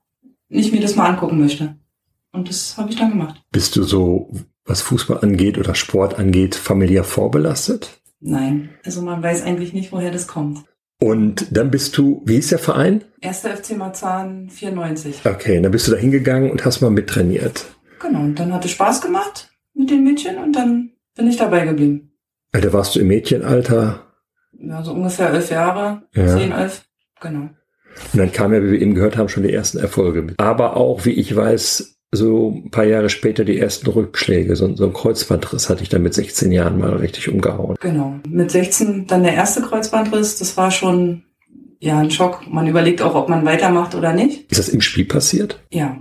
nicht 0.49 0.71
mir 0.71 0.81
das 0.81 0.95
mal 0.95 1.09
angucken 1.09 1.39
möchte. 1.39 1.77
Und 2.33 2.49
das 2.49 2.75
habe 2.77 2.89
ich 2.89 2.97
dann 2.97 3.11
gemacht. 3.11 3.41
Bist 3.51 3.75
du 3.75 3.83
so, 3.83 4.29
was 4.65 4.81
Fußball 4.81 5.19
angeht 5.19 5.57
oder 5.57 5.75
Sport 5.75 6.19
angeht, 6.19 6.55
familiär 6.55 7.03
vorbelastet? 7.03 8.01
Nein, 8.19 8.69
also 8.83 9.01
man 9.01 9.21
weiß 9.23 9.43
eigentlich 9.43 9.73
nicht, 9.73 9.91
woher 9.91 10.11
das 10.11 10.27
kommt. 10.27 10.63
Und 10.99 11.55
dann 11.55 11.69
bist 11.69 11.97
du, 11.97 12.21
wie 12.25 12.37
ist 12.37 12.51
der 12.51 12.59
Verein? 12.59 13.03
Erster 13.21 13.55
FC 13.55 13.77
Marzahn 13.77 14.49
94. 14.49 15.21
Okay, 15.25 15.61
dann 15.61 15.71
bist 15.71 15.87
du 15.87 15.91
da 15.91 15.97
hingegangen 15.97 16.49
und 16.49 16.63
hast 16.65 16.81
mal 16.81 16.89
mittrainiert. 16.91 17.65
Genau, 17.99 18.19
und 18.21 18.35
dann 18.39 18.53
hat 18.53 18.65
es 18.65 18.71
Spaß 18.71 19.01
gemacht 19.01 19.49
mit 19.73 19.89
den 19.89 20.03
Mädchen 20.03 20.37
und 20.37 20.53
dann 20.55 20.91
bin 21.15 21.27
ich 21.27 21.37
dabei 21.37 21.65
geblieben. 21.65 22.11
Da 22.51 22.71
warst 22.73 22.95
du 22.95 22.99
im 22.99 23.07
Mädchenalter. 23.07 24.07
Ja, 24.57 24.83
so 24.83 24.93
ungefähr 24.93 25.29
elf 25.31 25.51
Jahre, 25.51 26.03
Ja. 26.13 26.27
zehn, 26.37 26.51
elf, 26.51 26.85
genau. 27.19 27.49
Und 28.13 28.19
dann 28.19 28.31
kamen 28.31 28.53
ja, 28.55 28.63
wie 28.63 28.71
wir 28.71 28.81
eben 28.81 28.95
gehört 28.95 29.17
haben, 29.17 29.29
schon 29.29 29.43
die 29.43 29.53
ersten 29.53 29.79
Erfolge. 29.79 30.33
Aber 30.37 30.77
auch, 30.77 31.05
wie 31.05 31.11
ich 31.11 31.35
weiß, 31.35 31.97
so 32.15 32.61
ein 32.65 32.69
paar 32.71 32.85
Jahre 32.85 33.09
später 33.09 33.43
die 33.43 33.59
ersten 33.59 33.89
Rückschläge. 33.89 34.55
So, 34.55 34.73
so 34.75 34.85
ein 34.85 34.93
Kreuzbandriss 34.93 35.69
hatte 35.69 35.83
ich 35.83 35.89
dann 35.89 36.03
mit 36.03 36.13
16 36.13 36.51
Jahren 36.51 36.79
mal 36.79 36.95
richtig 36.95 37.29
umgehauen. 37.29 37.75
Genau. 37.81 38.15
Mit 38.27 38.51
16 38.51 39.07
dann 39.07 39.23
der 39.23 39.33
erste 39.33 39.61
Kreuzbandriss, 39.61 40.37
das 40.39 40.55
war 40.57 40.71
schon 40.71 41.23
ja 41.79 41.97
ein 41.99 42.11
Schock. 42.11 42.41
Man 42.49 42.67
überlegt 42.67 43.01
auch, 43.01 43.15
ob 43.15 43.29
man 43.29 43.45
weitermacht 43.45 43.95
oder 43.95 44.13
nicht. 44.13 44.49
Ist 44.51 44.59
das 44.59 44.69
im 44.69 44.81
Spiel 44.81 45.05
passiert? 45.05 45.59
Ja. 45.71 45.97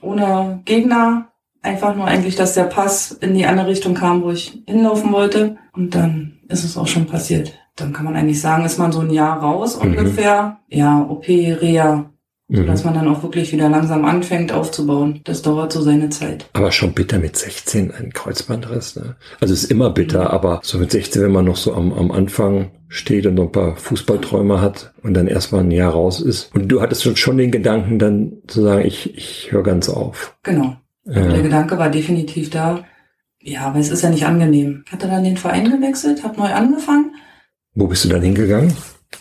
Ohne 0.00 0.60
Gegner, 0.64 1.28
einfach 1.62 1.94
nur 1.96 2.06
eigentlich, 2.06 2.36
dass 2.36 2.54
der 2.54 2.64
Pass 2.64 3.12
in 3.12 3.34
die 3.34 3.46
andere 3.46 3.66
Richtung 3.68 3.94
kam, 3.94 4.22
wo 4.22 4.30
ich 4.30 4.62
hinlaufen 4.66 5.12
wollte. 5.12 5.56
Und 5.72 5.94
dann 5.94 6.38
ist 6.48 6.64
es 6.64 6.76
auch 6.76 6.86
schon 6.86 7.06
passiert. 7.06 7.52
Dann 7.76 7.92
kann 7.92 8.04
man 8.04 8.16
eigentlich 8.16 8.40
sagen, 8.40 8.64
ist 8.64 8.78
man 8.78 8.92
so 8.92 9.00
ein 9.00 9.10
Jahr 9.10 9.38
raus 9.40 9.78
Mhm. 9.82 9.90
ungefähr. 9.90 10.58
Ja, 10.68 11.00
OP, 11.08 11.26
Reha, 11.28 12.10
Mhm. 12.50 12.66
dass 12.66 12.82
man 12.84 12.94
dann 12.94 13.08
auch 13.08 13.22
wirklich 13.22 13.52
wieder 13.52 13.68
langsam 13.68 14.06
anfängt 14.06 14.52
aufzubauen. 14.52 15.20
Das 15.24 15.42
dauert 15.42 15.70
so 15.70 15.82
seine 15.82 16.08
Zeit. 16.08 16.48
Aber 16.54 16.72
schon 16.72 16.92
bitter 16.94 17.18
mit 17.18 17.36
16 17.36 17.90
ein 17.92 18.10
Kreuzbandriss. 18.14 18.96
Ne? 18.96 19.16
Also 19.38 19.52
es 19.52 19.64
ist 19.64 19.70
immer 19.70 19.90
bitter, 19.90 20.32
aber 20.32 20.60
so 20.62 20.78
mit 20.78 20.90
16, 20.90 21.22
wenn 21.22 21.32
man 21.32 21.44
noch 21.44 21.56
so 21.56 21.74
am, 21.74 21.92
am 21.92 22.10
Anfang 22.10 22.70
steht 22.88 23.26
und 23.26 23.34
noch 23.34 23.44
ein 23.44 23.52
paar 23.52 23.76
Fußballträume 23.76 24.62
hat 24.62 24.94
und 25.02 25.12
dann 25.12 25.26
erstmal 25.26 25.60
ein 25.62 25.70
Jahr 25.70 25.92
raus 25.92 26.22
ist. 26.22 26.54
Und 26.54 26.68
du 26.68 26.80
hattest 26.80 27.02
schon, 27.02 27.16
schon 27.16 27.36
den 27.36 27.50
Gedanken 27.50 27.98
dann 27.98 28.38
zu 28.46 28.62
sagen, 28.62 28.86
ich, 28.86 29.14
ich 29.14 29.52
höre 29.52 29.62
ganz 29.62 29.90
auf. 29.90 30.34
Genau. 30.42 30.76
Der 31.04 31.30
Ja. 31.30 31.42
Gedanke 31.42 31.76
war 31.78 31.90
definitiv 31.90 32.48
da. 32.48 32.84
Ja, 33.42 33.66
aber 33.66 33.78
es 33.78 33.90
ist 33.90 34.02
ja 34.02 34.08
nicht 34.08 34.24
angenehm. 34.24 34.84
Ich 34.86 34.92
hatte 34.92 35.06
dann 35.08 35.22
den 35.22 35.36
Verein 35.36 35.70
gewechselt, 35.70 36.24
habe 36.24 36.40
neu 36.40 36.48
angefangen. 36.52 37.14
Wo 37.74 37.86
bist 37.86 38.06
du 38.06 38.08
dann 38.08 38.22
hingegangen? 38.22 38.72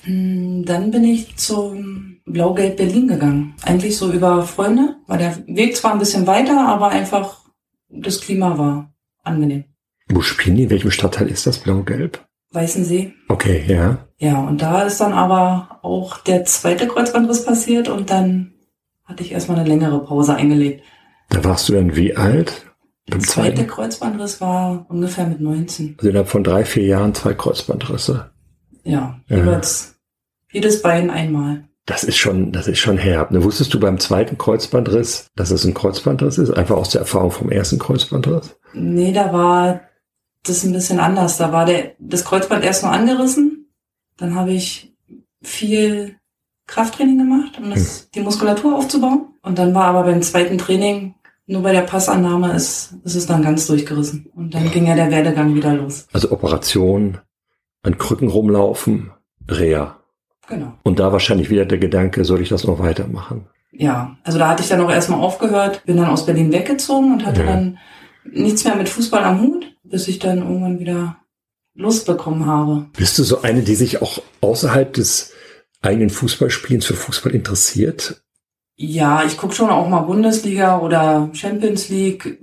Hm, 0.04 0.64
Dann 0.66 0.92
bin 0.92 1.04
ich 1.04 1.36
zum 1.36 2.17
Blau-Gelb 2.28 2.78
Berlin 2.78 3.08
gegangen. 3.08 3.56
Eigentlich 3.64 3.98
so 3.98 4.12
über 4.12 4.44
Freunde. 4.44 4.96
War 5.08 5.18
der 5.18 5.38
Weg 5.48 5.76
zwar 5.78 5.94
ein 5.94 6.00
bisschen 6.00 6.28
weiter, 6.28 6.68
aber 6.68 6.90
einfach 6.90 7.42
das 7.90 8.22
Klima 8.22 8.58
war 8.58 8.94
angenehm. 9.24 9.64
Wo 10.10 10.22
spielen 10.22 10.56
die? 10.58 10.64
In 10.64 10.70
welchem 10.70 10.92
Stadtteil 10.92 11.28
ist 11.28 11.48
das? 11.48 11.60
Blau-Gelb? 11.60 12.24
Weißensee. 12.52 13.14
Okay, 13.30 13.64
ja. 13.68 14.06
Ja, 14.20 14.40
und 14.40 14.62
da 14.62 14.84
ist 14.84 15.00
dann 15.02 15.14
aber 15.14 15.80
auch 15.84 16.18
der 16.20 16.46
zweite 16.46 16.88
Kreuzbandriss 16.88 17.46
passiert 17.46 17.88
und 17.90 18.10
dann 18.10 18.54
hatte 19.06 19.24
ich 19.24 19.32
erstmal 19.32 19.60
eine 19.60 19.68
längere 19.68 20.04
Pause 20.04 20.36
eingelegt. 20.36 20.84
Da 21.30 21.44
warst 21.44 21.68
du 21.70 21.74
dann 21.74 21.96
wie 21.96 22.16
alt? 22.16 22.66
Der 23.10 23.20
zweite 23.20 23.56
zweiten? 23.56 23.68
Kreuzbandriss 23.70 24.42
war 24.42 24.86
ungefähr 24.90 25.28
mit 25.28 25.40
19. 25.40 25.96
Also 25.98 26.10
innerhalb 26.10 26.30
von 26.30 26.44
drei, 26.44 26.66
vier 26.66 26.84
Jahren 26.86 27.14
zwei 27.14 27.34
Kreuzbandrisse. 27.34 28.32
Ja, 28.84 29.20
Ja. 29.28 29.38
jeweils 29.38 29.96
jedes 30.52 30.82
Bein 30.82 31.10
einmal. 31.10 31.66
Das 31.88 32.04
ist 32.04 32.18
schon, 32.18 32.52
das 32.52 32.68
ist 32.68 32.80
schon 32.80 32.98
herb. 32.98 33.32
Ne? 33.32 33.42
Wusstest 33.44 33.74
du 33.74 33.80
beim 33.80 33.98
zweiten 33.98 34.38
Kreuzbandriss, 34.38 35.30
dass 35.38 35.52
es 35.52 35.64
ein 35.64 35.74
Kreuzbandriss 35.74 36.38
ist? 36.38 36.52
Einfach 36.52 36.76
aus 36.76 36.90
der 36.90 37.00
Erfahrung 37.02 37.32
vom 37.32 37.50
ersten 37.50 37.80
Kreuzbandriss? 37.80 38.58
Nee, 38.74 39.14
da 39.14 39.32
war 39.32 39.80
das 40.44 40.66
ein 40.66 40.74
bisschen 40.74 41.00
anders. 41.00 41.38
Da 41.38 41.54
war 41.54 41.66
der, 41.66 41.94
das 41.98 42.26
Kreuzband 42.26 42.66
erst 42.66 42.84
nur 42.84 42.92
angerissen. 42.92 43.70
Dann 44.18 44.36
habe 44.36 44.52
ich 44.52 44.94
viel 45.42 46.18
Krafttraining 46.68 47.20
gemacht, 47.20 47.58
um 47.58 47.70
das, 47.70 48.10
die 48.12 48.20
Muskulatur 48.20 48.76
aufzubauen. 48.76 49.30
Und 49.42 49.58
dann 49.58 49.74
war 49.74 49.86
aber 49.86 50.04
beim 50.04 50.22
zweiten 50.22 50.58
Training, 50.58 51.16
nur 51.46 51.64
bei 51.64 51.72
der 51.72 51.84
Passannahme 51.84 52.52
ist, 52.52 52.96
ist 53.06 53.16
es 53.16 53.28
dann 53.28 53.42
ganz 53.42 53.66
durchgerissen. 53.66 54.30
Und 54.36 54.54
dann 54.54 54.70
ging 54.72 54.88
ja 54.88 54.96
der 54.96 55.10
Werdegang 55.10 55.56
wieder 55.56 55.74
los. 55.74 56.06
Also 56.12 56.32
Operation, 56.32 57.20
an 57.84 57.98
Krücken 57.98 58.28
rumlaufen, 58.28 59.12
Reha. 59.48 60.02
Genau. 60.48 60.74
Und 60.84 61.00
da 61.00 61.12
wahrscheinlich 61.12 61.50
wieder 61.50 61.66
der 61.66 61.78
Gedanke, 61.78 62.24
soll 62.26 62.42
ich 62.42 62.50
das 62.50 62.64
noch 62.66 62.80
weitermachen? 62.80 63.48
Ja, 63.72 64.18
also 64.24 64.40
da 64.40 64.48
hatte 64.50 64.64
ich 64.64 64.70
dann 64.70 64.82
auch 64.82 64.90
erstmal 64.90 65.20
aufgehört, 65.20 65.84
bin 65.86 65.98
dann 65.98 66.08
aus 66.10 66.26
Berlin 66.26 66.52
weggezogen 66.52 67.12
und 67.14 67.26
hatte 67.26 67.42
Ja. 67.42 67.48
dann 67.48 67.78
nichts 68.24 68.64
mehr 68.64 68.76
mit 68.76 68.90
Fußball 68.90 69.24
am 69.24 69.42
Hut, 69.42 69.76
bis 69.84 70.08
ich 70.08 70.20
dann 70.20 70.40
irgendwann 70.40 70.80
wieder 70.80 71.18
Lust 71.76 72.08
bekommen 72.08 72.46
habe. 72.46 72.88
Bist 72.98 73.20
du 73.20 73.24
so 73.24 73.42
eine, 73.42 73.62
die 73.62 73.76
sich 73.76 74.02
auch 74.02 74.20
außerhalb 74.42 74.94
des 74.94 75.34
eigenen 75.82 76.10
Fußballspielens 76.10 76.86
für 76.86 76.96
Fußball 76.96 77.34
interessiert? 77.36 78.22
Ja, 78.76 79.24
ich 79.26 79.38
gucke 79.38 79.54
schon 79.54 79.70
auch 79.70 79.88
mal 79.90 80.02
Bundesliga 80.02 80.80
oder 80.80 81.30
Champions 81.34 81.90
League 81.90 82.40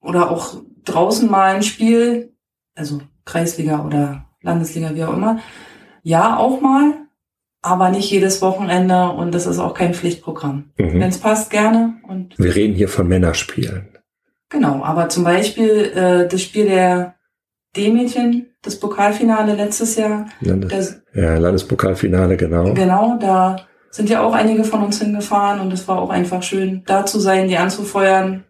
oder 0.00 0.30
auch 0.30 0.56
draußen 0.84 1.30
mal 1.30 1.54
ein 1.54 1.62
Spiel, 1.62 2.32
also 2.74 3.00
Kreisliga 3.24 3.84
oder 3.86 4.26
Landesliga, 4.42 4.94
wie 4.94 5.04
auch 5.04 5.14
immer. 5.14 5.38
Ja, 6.02 6.36
auch 6.36 6.60
mal, 6.60 7.03
aber 7.64 7.88
nicht 7.88 8.10
jedes 8.10 8.42
Wochenende 8.42 9.08
und 9.08 9.34
das 9.34 9.46
ist 9.46 9.58
auch 9.58 9.72
kein 9.72 9.94
Pflichtprogramm. 9.94 10.70
Mhm. 10.76 11.00
Wenn 11.00 11.08
es 11.08 11.18
passt, 11.18 11.50
gerne 11.50 11.94
und 12.06 12.38
Wir 12.38 12.54
reden 12.54 12.74
hier 12.74 12.88
von 12.88 13.08
Männerspielen. 13.08 13.88
genau. 14.50 14.84
Aber 14.84 15.08
zum 15.08 15.24
Beispiel 15.24 15.92
äh, 15.94 16.28
das 16.28 16.42
Spiel 16.42 16.66
der 16.66 17.14
D-Mädchen, 17.74 18.50
das 18.60 18.78
Pokalfinale 18.78 19.54
letztes 19.54 19.96
Jahr, 19.96 20.26
Landes 20.40 20.70
das, 20.70 21.02
ja, 21.14 21.38
Landespokalfinale, 21.38 22.36
genau. 22.36 22.74
Genau, 22.74 23.16
da 23.18 23.56
sind 23.90 24.10
ja 24.10 24.22
auch 24.22 24.34
einige 24.34 24.64
von 24.64 24.82
uns 24.82 25.00
hingefahren 25.00 25.60
und 25.60 25.72
es 25.72 25.88
war 25.88 25.98
auch 25.98 26.10
einfach 26.10 26.42
schön, 26.42 26.82
da 26.84 27.06
zu 27.06 27.18
sein, 27.18 27.48
die 27.48 27.56
anzufeuern 27.56 28.44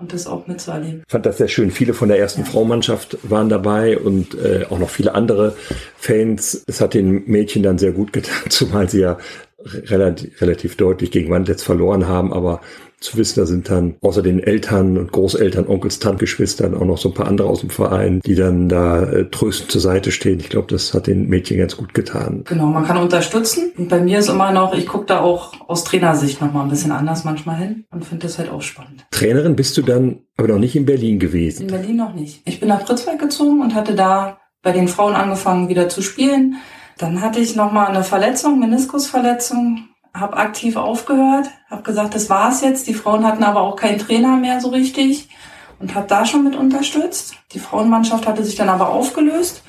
und 0.00 0.12
das 0.12 0.26
auch 0.26 0.46
mitzuerleben. 0.46 1.02
fand 1.08 1.26
das 1.26 1.38
sehr 1.38 1.48
schön. 1.48 1.70
Viele 1.70 1.94
von 1.94 2.08
der 2.08 2.18
ersten 2.18 2.40
Ja. 2.40 2.46
Frauenmannschaft 2.46 3.18
waren 3.22 3.48
dabei 3.48 3.98
und 3.98 4.34
äh, 4.34 4.64
auch 4.70 4.78
noch 4.78 4.90
viele 4.90 5.14
andere 5.14 5.54
Fans. 5.96 6.64
Es 6.66 6.80
hat 6.80 6.94
den 6.94 7.24
Mädchen 7.26 7.62
dann 7.62 7.78
sehr 7.78 7.92
gut 7.92 8.12
getan, 8.12 8.34
zumal 8.48 8.88
sie 8.88 9.00
ja 9.00 9.18
relativ, 9.64 10.40
relativ 10.40 10.76
deutlich 10.76 11.10
gegen 11.10 11.30
Wandletz 11.30 11.62
verloren 11.62 12.08
haben. 12.08 12.32
Aber 12.32 12.60
zu 13.00 13.16
wissen, 13.16 13.40
da 13.40 13.46
sind 13.46 13.70
dann 13.70 13.96
außer 14.02 14.22
den 14.22 14.40
Eltern 14.40 14.98
und 14.98 15.10
Großeltern, 15.10 15.66
Onkels, 15.66 15.98
Tanten, 15.98 16.18
Geschwistern 16.18 16.74
auch 16.74 16.84
noch 16.84 16.98
so 16.98 17.08
ein 17.08 17.14
paar 17.14 17.26
andere 17.26 17.48
aus 17.48 17.60
dem 17.60 17.70
Verein, 17.70 18.20
die 18.24 18.34
dann 18.34 18.68
da 18.68 19.02
äh, 19.04 19.30
tröstend 19.30 19.70
zur 19.70 19.80
Seite 19.80 20.12
stehen. 20.12 20.38
Ich 20.38 20.50
glaube, 20.50 20.66
das 20.68 20.92
hat 20.92 21.06
den 21.06 21.28
Mädchen 21.28 21.56
ganz 21.56 21.76
gut 21.76 21.94
getan. 21.94 22.44
Genau, 22.46 22.66
man 22.66 22.84
kann 22.84 22.98
unterstützen. 22.98 23.72
Und 23.76 23.88
bei 23.88 24.00
mir 24.00 24.18
ist 24.18 24.28
immer 24.28 24.52
noch, 24.52 24.74
ich 24.74 24.86
gucke 24.86 25.06
da 25.06 25.20
auch 25.20 25.54
aus 25.66 25.84
Trainersicht 25.84 26.42
nochmal 26.42 26.64
ein 26.64 26.70
bisschen 26.70 26.92
anders 26.92 27.24
manchmal 27.24 27.56
hin 27.56 27.84
und 27.90 28.04
finde 28.04 28.26
das 28.26 28.38
halt 28.38 28.50
auch 28.50 28.62
spannend. 28.62 29.06
Trainerin 29.10 29.56
bist 29.56 29.76
du 29.78 29.82
dann 29.82 30.18
aber 30.36 30.48
noch 30.48 30.58
nicht 30.58 30.76
in 30.76 30.84
Berlin 30.84 31.14
In 31.14 31.18
gewesen. 31.18 31.66
Berlin 31.68 31.96
noch 31.96 32.14
nicht. 32.14 32.42
Ich 32.44 32.60
bin 32.60 32.68
nach 32.68 32.84
Pritzwalk 32.84 33.18
gezogen 33.18 33.62
und 33.62 33.74
hatte 33.74 33.94
da 33.94 34.38
bei 34.62 34.72
den 34.72 34.88
Frauen 34.88 35.14
angefangen 35.14 35.70
wieder 35.70 35.88
zu 35.88 36.02
spielen. 36.02 36.56
Dann 37.00 37.22
hatte 37.22 37.40
ich 37.40 37.56
nochmal 37.56 37.86
eine 37.86 38.04
Verletzung, 38.04 38.60
Meniskusverletzung, 38.60 39.88
habe 40.12 40.36
aktiv 40.36 40.76
aufgehört, 40.76 41.48
habe 41.70 41.82
gesagt, 41.82 42.14
das 42.14 42.28
war's 42.28 42.60
jetzt. 42.60 42.88
Die 42.88 42.94
Frauen 42.94 43.24
hatten 43.24 43.42
aber 43.42 43.62
auch 43.62 43.76
keinen 43.76 43.98
Trainer 43.98 44.36
mehr 44.36 44.60
so 44.60 44.68
richtig 44.68 45.30
und 45.78 45.94
habe 45.94 46.06
da 46.06 46.26
schon 46.26 46.44
mit 46.44 46.56
unterstützt. 46.56 47.36
Die 47.52 47.58
Frauenmannschaft 47.58 48.26
hatte 48.26 48.44
sich 48.44 48.54
dann 48.54 48.68
aber 48.68 48.90
aufgelöst 48.90 49.62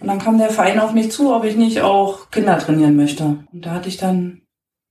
und 0.00 0.08
dann 0.08 0.18
kam 0.18 0.36
der 0.36 0.50
Verein 0.50 0.78
auf 0.78 0.92
mich 0.92 1.10
zu, 1.10 1.34
ob 1.34 1.44
ich 1.44 1.56
nicht 1.56 1.80
auch 1.80 2.30
Kinder 2.30 2.58
trainieren 2.58 2.96
möchte. 2.96 3.24
Und 3.24 3.64
da 3.64 3.70
hatte 3.70 3.88
ich 3.88 3.96
dann 3.96 4.42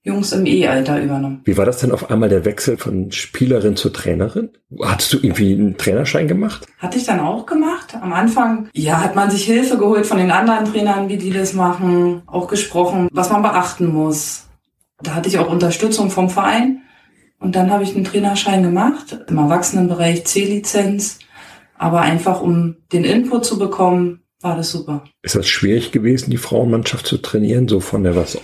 Jungs 0.02 0.32
im 0.32 0.48
E-Alter 0.48 1.00
übernommen. 1.00 1.42
Wie 1.46 1.58
war 1.58 1.66
das 1.66 1.78
denn 1.78 1.92
auf 1.92 2.10
einmal 2.10 2.28
der 2.28 2.44
Wechsel 2.44 2.78
von 2.78 3.12
Spielerin 3.12 3.76
zur 3.76 3.94
Trainerin? 3.94 4.50
Hattest 4.82 5.14
du 5.14 5.18
irgendwie 5.18 5.54
einen 5.54 5.78
Trainerschein 5.78 6.28
gemacht? 6.28 6.66
Hatte 6.80 6.98
ich 6.98 7.06
dann 7.06 7.20
auch 7.20 7.46
gemacht. 7.46 7.83
Am 8.02 8.14
Anfang, 8.14 8.70
ja, 8.74 9.02
hat 9.02 9.16
man 9.16 9.30
sich 9.30 9.46
Hilfe 9.46 9.78
geholt 9.78 10.06
von 10.06 10.18
den 10.18 10.32
anderen 10.32 10.66
Trainern, 10.66 11.10
wie 11.10 11.18
die 11.18 11.32
das 11.32 11.54
machen, 11.54 12.24
auch 12.26 12.48
gesprochen, 12.48 13.08
was 13.12 13.30
man 13.30 13.42
beachten 13.42 13.88
muss. 13.88 14.48
Da 15.02 15.16
hatte 15.16 15.30
ich 15.30 15.38
auch 15.38 15.50
Unterstützung 15.50 16.10
vom 16.10 16.30
Verein. 16.30 16.82
Und 17.40 17.56
dann 17.56 17.72
habe 17.72 17.84
ich 17.84 17.94
einen 17.94 18.06
Trainerschein 18.06 18.64
gemacht, 18.64 19.18
im 19.28 19.38
Erwachsenenbereich 19.38 20.26
C-Lizenz. 20.26 21.20
Aber 21.78 22.02
einfach, 22.02 22.42
um 22.42 22.78
den 22.94 23.04
Input 23.04 23.44
zu 23.44 23.60
bekommen, 23.60 24.22
war 24.40 24.56
das 24.56 24.72
super. 24.72 25.04
Ist 25.22 25.36
das 25.36 25.48
schwierig 25.48 25.92
gewesen, 25.92 26.32
die 26.32 26.38
Frauenmannschaft 26.38 27.06
zu 27.06 27.18
trainieren, 27.18 27.68
so 27.68 27.80
von 27.80 28.04
der 28.04 28.16
was 28.16 28.40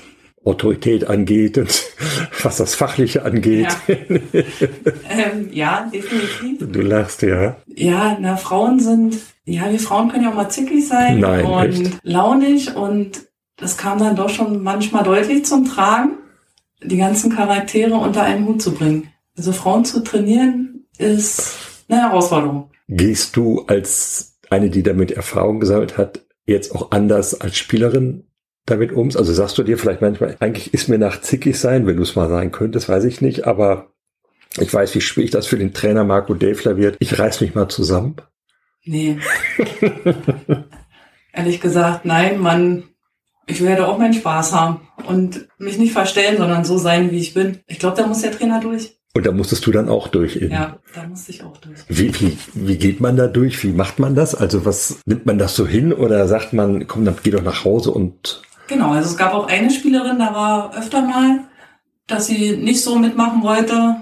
Autorität 0.49 1.07
angeht 1.07 1.57
und 1.57 1.69
was 2.43 2.57
das 2.57 2.75
Fachliche 2.75 3.23
angeht? 3.23 3.67
Ähm, 3.87 5.49
ja, 5.51 5.89
definitiv. 5.93 6.71
Du 6.71 6.81
lachst, 6.81 7.21
ja. 7.21 7.57
Ja, 7.67 8.17
na, 8.19 8.35
Frauen 8.37 8.79
sind, 8.79 9.17
ja, 9.45 9.71
wir 9.71 9.79
Frauen 9.79 10.09
können 10.09 10.23
ja 10.23 10.31
auch 10.31 10.35
mal 10.35 10.49
zickig 10.49 10.87
sein 10.87 11.19
Nein, 11.19 11.45
und 11.45 11.63
echt? 11.63 11.99
launig 12.03 12.75
und 12.75 13.27
das 13.55 13.77
kam 13.77 13.99
dann 13.99 14.15
doch 14.15 14.29
schon 14.29 14.63
manchmal 14.63 15.03
deutlich 15.03 15.45
zum 15.45 15.65
Tragen, 15.65 16.17
die 16.83 16.97
ganzen 16.97 17.31
Charaktere 17.31 17.95
unter 17.95 18.23
einen 18.23 18.45
Hut 18.47 18.61
zu 18.61 18.73
bringen. 18.73 19.11
Also 19.37 19.51
Frauen 19.51 19.85
zu 19.85 20.03
trainieren 20.03 20.85
ist 20.97 21.57
eine 21.87 22.01
Herausforderung. 22.01 22.71
Gehst 22.87 23.35
du 23.35 23.65
als 23.67 24.37
eine, 24.49 24.69
die 24.69 24.83
damit 24.83 25.11
Erfahrung 25.11 25.59
gesammelt 25.59 25.97
hat, 25.97 26.25
jetzt 26.45 26.73
auch 26.73 26.91
anders 26.91 27.39
als 27.39 27.57
Spielerin 27.57 28.28
damit 28.69 28.91
um? 28.91 29.07
Also 29.15 29.33
sagst 29.33 29.57
du 29.57 29.63
dir 29.63 29.77
vielleicht 29.77 30.01
manchmal, 30.01 30.37
eigentlich 30.39 30.73
ist 30.73 30.87
mir 30.87 30.97
nach 30.97 31.21
zickig 31.21 31.59
sein, 31.59 31.87
wenn 31.87 31.97
du 31.97 32.03
es 32.03 32.15
mal 32.15 32.29
sein 32.29 32.51
könntest, 32.51 32.89
weiß 32.89 33.03
ich 33.05 33.21
nicht, 33.21 33.45
aber 33.45 33.91
ich 34.57 34.73
weiß, 34.73 34.95
wie 34.95 35.01
schwierig 35.01 35.31
das 35.31 35.47
für 35.47 35.57
den 35.57 35.73
Trainer 35.73 36.03
Marco 36.03 36.33
Däfler 36.33 36.77
wird. 36.77 36.97
Ich 36.99 37.17
reiß 37.19 37.41
mich 37.41 37.55
mal 37.55 37.69
zusammen. 37.69 38.15
Nee. 38.83 39.19
Ehrlich 41.33 41.61
gesagt, 41.61 42.05
nein, 42.05 42.39
man, 42.39 42.83
ich 43.45 43.61
werde 43.61 43.87
auch 43.87 43.97
meinen 43.97 44.13
Spaß 44.13 44.53
haben 44.53 44.81
und 45.05 45.47
mich 45.57 45.77
nicht 45.77 45.93
verstellen, 45.93 46.37
sondern 46.37 46.65
so 46.65 46.77
sein, 46.77 47.11
wie 47.11 47.19
ich 47.19 47.33
bin. 47.33 47.59
Ich 47.67 47.79
glaube, 47.79 47.97
da 47.97 48.07
muss 48.07 48.21
der 48.21 48.31
Trainer 48.31 48.59
durch. 48.59 48.99
Und 49.15 49.25
da 49.25 49.31
musstest 49.31 49.65
du 49.65 49.71
dann 49.71 49.89
auch 49.89 50.07
durch. 50.07 50.35
In. 50.35 50.51
Ja, 50.51 50.77
da 50.93 51.07
musste 51.07 51.31
ich 51.31 51.43
auch 51.43 51.57
durch. 51.57 51.79
Wie, 51.87 52.13
wie, 52.19 52.37
wie 52.53 52.77
geht 52.77 53.01
man 53.01 53.17
da 53.17 53.27
durch? 53.27 53.63
Wie 53.63 53.71
macht 53.71 53.99
man 53.99 54.15
das? 54.15 54.35
Also 54.35 54.65
was 54.65 54.99
nimmt 55.05 55.25
man 55.25 55.39
das 55.39 55.55
so 55.55 55.67
hin 55.67 55.93
oder 55.93 56.27
sagt 56.27 56.53
man, 56.53 56.87
komm, 56.87 57.05
dann 57.05 57.15
geh 57.21 57.31
doch 57.31 57.41
nach 57.41 57.65
Hause 57.65 57.91
und 57.91 58.43
Genau, 58.69 58.91
also 58.91 59.09
es 59.09 59.17
gab 59.17 59.33
auch 59.33 59.47
eine 59.47 59.71
Spielerin, 59.71 60.19
da 60.19 60.33
war 60.33 60.77
öfter 60.77 61.01
mal, 61.01 61.39
dass 62.05 62.27
sie 62.27 62.55
nicht 62.55 62.81
so 62.81 62.97
mitmachen 62.97 63.41
wollte, 63.41 63.95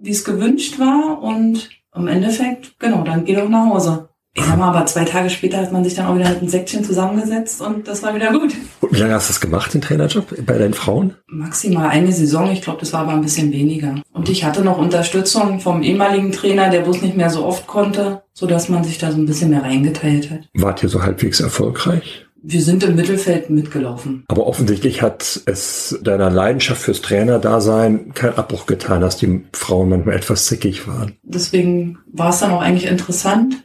wie 0.00 0.10
es 0.10 0.24
gewünscht 0.24 0.78
war. 0.78 1.22
Und 1.22 1.70
im 1.96 2.06
Endeffekt, 2.06 2.78
genau, 2.78 3.02
dann 3.02 3.24
geh 3.24 3.34
doch 3.34 3.48
nach 3.48 3.66
Hause. 3.66 4.10
Ich 4.36 4.44
sag 4.44 4.58
mal, 4.58 4.68
aber 4.68 4.84
zwei 4.86 5.04
Tage 5.04 5.30
später 5.30 5.58
hat 5.58 5.72
man 5.72 5.84
sich 5.84 5.94
dann 5.94 6.06
auch 6.06 6.16
wieder 6.16 6.28
mit 6.28 6.38
einem 6.38 6.48
Säckchen 6.48 6.82
zusammengesetzt 6.82 7.62
und 7.62 7.86
das 7.86 8.02
war 8.02 8.16
wieder 8.16 8.32
gut. 8.32 8.52
Und 8.80 8.92
wie 8.92 8.98
lange 8.98 9.14
hast 9.14 9.28
du 9.28 9.32
das 9.32 9.40
gemacht, 9.40 9.72
den 9.72 9.80
Trainerjob 9.80 10.44
bei 10.44 10.58
deinen 10.58 10.74
Frauen? 10.74 11.14
Maximal 11.28 11.88
eine 11.88 12.10
Saison, 12.10 12.50
ich 12.50 12.60
glaube, 12.60 12.80
das 12.80 12.92
war 12.92 13.02
aber 13.02 13.12
ein 13.12 13.22
bisschen 13.22 13.52
weniger. 13.52 14.02
Und 14.12 14.28
ich 14.28 14.44
hatte 14.44 14.62
noch 14.62 14.76
Unterstützung 14.76 15.60
vom 15.60 15.84
ehemaligen 15.84 16.32
Trainer, 16.32 16.68
der 16.68 16.80
bloß 16.80 17.02
nicht 17.02 17.16
mehr 17.16 17.30
so 17.30 17.46
oft 17.46 17.68
konnte, 17.68 18.24
so 18.32 18.46
dass 18.46 18.68
man 18.68 18.82
sich 18.82 18.98
da 18.98 19.12
so 19.12 19.18
ein 19.18 19.26
bisschen 19.26 19.50
mehr 19.50 19.62
reingeteilt 19.62 20.32
hat. 20.32 20.40
Wart 20.52 20.82
ihr 20.82 20.88
so 20.88 21.04
halbwegs 21.04 21.38
erfolgreich? 21.38 22.23
Wir 22.46 22.60
sind 22.60 22.82
im 22.84 22.94
Mittelfeld 22.94 23.48
mitgelaufen. 23.48 24.24
Aber 24.28 24.46
offensichtlich 24.46 25.00
hat 25.00 25.40
es 25.46 25.98
deiner 26.02 26.28
Leidenschaft 26.28 26.82
fürs 26.82 27.00
Trainerdasein 27.00 28.12
keinen 28.12 28.34
Abbruch 28.36 28.66
getan, 28.66 29.00
dass 29.00 29.16
die 29.16 29.44
Frauen 29.54 29.88
manchmal 29.88 30.14
etwas 30.16 30.44
zickig 30.44 30.86
waren. 30.86 31.16
Deswegen 31.22 31.98
war 32.12 32.28
es 32.30 32.40
dann 32.40 32.50
auch 32.50 32.60
eigentlich 32.60 32.90
interessant, 32.90 33.64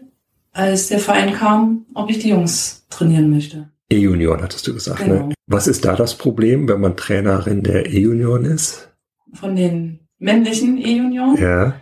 als 0.53 0.87
der 0.87 0.99
Verein 0.99 1.33
kam, 1.33 1.87
ob 1.93 2.09
ich 2.09 2.19
die 2.19 2.29
Jungs 2.29 2.85
trainieren 2.89 3.29
möchte. 3.29 3.69
E-Junioren 3.91 4.41
hattest 4.41 4.65
du 4.65 4.73
gesagt, 4.73 4.99
Genau. 5.03 5.27
ne? 5.27 5.33
Was 5.47 5.67
ist 5.67 5.83
da 5.83 5.95
das 5.97 6.15
Problem, 6.17 6.69
wenn 6.69 6.79
man 6.79 6.95
Trainerin 6.95 7.63
der 7.63 7.85
E-Junioren 7.87 8.45
ist? 8.45 8.89
Von 9.33 9.57
den 9.57 9.99
männlichen 10.19 10.77
E-Junioren. 10.77 11.35
Ja. 11.37 11.73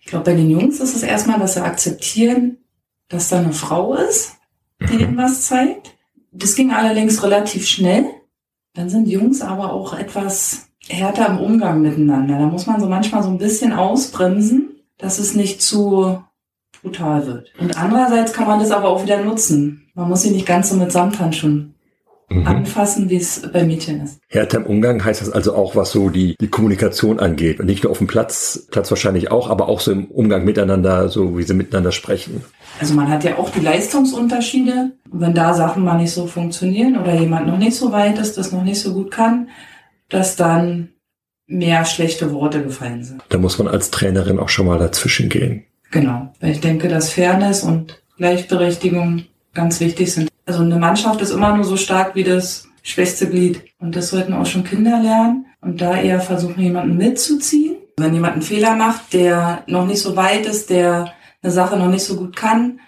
Ich 0.00 0.06
glaube, 0.06 0.24
bei 0.24 0.34
den 0.34 0.48
Jungs 0.48 0.80
ist 0.80 0.96
es 0.96 1.02
erstmal, 1.02 1.38
dass 1.38 1.54
sie 1.54 1.62
akzeptieren, 1.62 2.56
dass 3.08 3.28
da 3.28 3.40
eine 3.40 3.52
Frau 3.52 3.94
ist, 3.96 4.32
die 4.80 4.94
Mhm. 4.94 5.00
ihnen 5.00 5.16
was 5.18 5.42
zeigt. 5.42 5.97
Das 6.32 6.54
ging 6.54 6.72
allerdings 6.72 7.22
relativ 7.22 7.66
schnell. 7.66 8.04
Dann 8.74 8.90
sind 8.90 9.08
Jungs 9.08 9.40
aber 9.42 9.72
auch 9.72 9.98
etwas 9.98 10.68
härter 10.88 11.28
im 11.28 11.38
Umgang 11.38 11.82
miteinander. 11.82 12.38
Da 12.38 12.46
muss 12.46 12.66
man 12.66 12.80
so 12.80 12.86
manchmal 12.86 13.22
so 13.22 13.28
ein 13.28 13.38
bisschen 13.38 13.72
ausbremsen, 13.72 14.70
dass 14.98 15.18
es 15.18 15.34
nicht 15.34 15.62
zu 15.62 16.22
brutal 16.80 17.26
wird. 17.26 17.52
Und 17.58 17.76
andererseits 17.76 18.32
kann 18.32 18.46
man 18.46 18.60
das 18.60 18.70
aber 18.70 18.88
auch 18.88 19.02
wieder 19.02 19.22
nutzen. 19.22 19.90
Man 19.94 20.08
muss 20.08 20.22
sie 20.22 20.30
nicht 20.30 20.46
ganz 20.46 20.70
so 20.70 20.76
mit 20.76 20.92
Samthandschuhen 20.92 21.74
Mhm. 22.30 22.46
anfassen, 22.46 23.08
wie 23.08 23.16
es 23.16 23.40
bei 23.52 23.64
Mädchen 23.64 24.02
ist. 24.02 24.20
Härter 24.28 24.58
im 24.58 24.66
Umgang 24.66 25.02
heißt 25.02 25.22
das 25.22 25.30
also 25.30 25.54
auch, 25.54 25.76
was 25.76 25.92
so 25.92 26.10
die, 26.10 26.36
die 26.38 26.48
Kommunikation 26.48 27.18
angeht. 27.18 27.58
Und 27.58 27.66
nicht 27.66 27.84
nur 27.84 27.90
auf 27.90 27.98
dem 27.98 28.06
Platz, 28.06 28.66
Platz 28.70 28.90
wahrscheinlich 28.90 29.30
auch, 29.30 29.48
aber 29.48 29.68
auch 29.68 29.80
so 29.80 29.92
im 29.92 30.06
Umgang 30.06 30.44
miteinander, 30.44 31.08
so 31.08 31.38
wie 31.38 31.42
sie 31.42 31.54
miteinander 31.54 31.90
sprechen. 31.90 32.44
Also 32.80 32.92
man 32.92 33.08
hat 33.08 33.24
ja 33.24 33.38
auch 33.38 33.50
die 33.50 33.60
Leistungsunterschiede. 33.60 34.92
Wenn 35.10 35.34
da 35.34 35.54
Sachen 35.54 35.84
mal 35.84 35.96
nicht 35.96 36.12
so 36.12 36.26
funktionieren 36.26 36.98
oder 36.98 37.14
jemand 37.14 37.46
noch 37.46 37.56
nicht 37.56 37.76
so 37.76 37.92
weit 37.92 38.18
ist, 38.18 38.36
das 38.36 38.52
noch 38.52 38.62
nicht 38.62 38.80
so 38.80 38.92
gut 38.92 39.10
kann, 39.10 39.48
dass 40.10 40.36
dann 40.36 40.90
mehr 41.46 41.86
schlechte 41.86 42.30
Worte 42.32 42.62
gefallen 42.62 43.04
sind. 43.04 43.22
Da 43.30 43.38
muss 43.38 43.58
man 43.58 43.68
als 43.68 43.90
Trainerin 43.90 44.38
auch 44.38 44.50
schon 44.50 44.66
mal 44.66 44.78
dazwischen 44.78 45.30
gehen. 45.30 45.64
Genau. 45.90 46.30
Weil 46.40 46.50
ich 46.50 46.60
denke, 46.60 46.88
dass 46.88 47.10
Fairness 47.10 47.62
und 47.62 48.02
Gleichberechtigung 48.18 49.24
ganz 49.58 49.80
wichtig 49.80 50.12
sind. 50.12 50.28
Also 50.46 50.62
eine 50.62 50.76
Mannschaft 50.76 51.20
ist 51.20 51.30
immer 51.30 51.54
nur 51.54 51.64
so 51.64 51.76
stark 51.76 52.14
wie 52.14 52.22
das 52.22 52.68
schwächste 52.84 53.28
Glied. 53.28 53.64
Und 53.80 53.96
das 53.96 54.10
sollten 54.10 54.32
auch 54.32 54.46
schon 54.46 54.62
Kinder 54.62 55.02
lernen. 55.02 55.46
Und 55.60 55.80
da 55.80 56.00
eher 56.00 56.20
versuchen, 56.20 56.62
jemanden 56.62 56.96
mitzuziehen. 56.96 57.76
Wenn 57.96 58.14
jemand 58.14 58.34
einen 58.34 58.42
Fehler 58.42 58.76
macht, 58.76 59.12
der 59.12 59.64
noch 59.66 59.84
nicht 59.84 60.00
so 60.00 60.14
weit 60.14 60.46
ist, 60.46 60.70
der 60.70 61.12
eine 61.42 61.52
Sache 61.52 61.76
noch 61.76 61.88
nicht 61.88 62.04
so 62.04 62.16
gut 62.16 62.36
kann, 62.36 62.78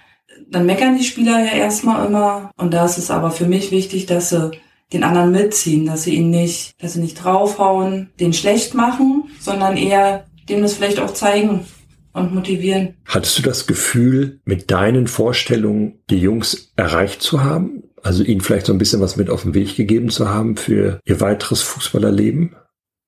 dann 0.49 0.65
meckern 0.65 0.97
die 0.97 1.05
Spieler 1.05 1.41
ja 1.41 1.53
erstmal 1.53 2.07
immer. 2.07 2.53
Und 2.57 2.73
da 2.73 2.85
ist 2.85 2.99
es 2.99 3.11
aber 3.11 3.33
für 3.33 3.47
mich 3.47 3.73
wichtig, 3.73 4.07
dass 4.07 4.31
sie 4.31 4.53
den 4.93 5.03
anderen 5.03 5.33
mitziehen, 5.33 5.87
dass 5.87 6.05
sie 6.05 6.15
ihn 6.15 6.31
nicht, 6.31 6.81
dass 6.81 6.93
sie 6.93 7.01
nicht 7.01 7.17
draufhauen, 7.17 8.11
den 8.21 8.33
schlecht 8.33 8.75
machen, 8.75 9.25
sondern 9.41 9.77
eher 9.77 10.25
dem 10.49 10.63
das 10.63 10.75
vielleicht 10.75 11.01
auch 11.01 11.13
zeigen 11.13 11.67
und 12.13 12.35
motivieren. 12.35 12.95
Hattest 13.05 13.39
du 13.39 13.43
das 13.43 13.67
Gefühl, 13.67 14.41
mit 14.45 14.71
deinen 14.71 15.07
Vorstellungen 15.07 16.01
die 16.11 16.19
Jungs 16.19 16.73
erreicht 16.77 17.23
zu 17.23 17.43
haben? 17.43 17.85
Also 18.03 18.23
ihnen 18.23 18.41
vielleicht 18.41 18.67
so 18.67 18.73
ein 18.73 18.79
bisschen 18.79 19.01
was 19.01 19.17
mit 19.17 19.31
auf 19.31 19.43
den 19.43 19.55
Weg 19.55 19.77
gegeben 19.77 20.09
zu 20.09 20.29
haben 20.29 20.57
für 20.57 21.01
ihr 21.05 21.21
weiteres 21.21 21.63
Fußballerleben? 21.63 22.57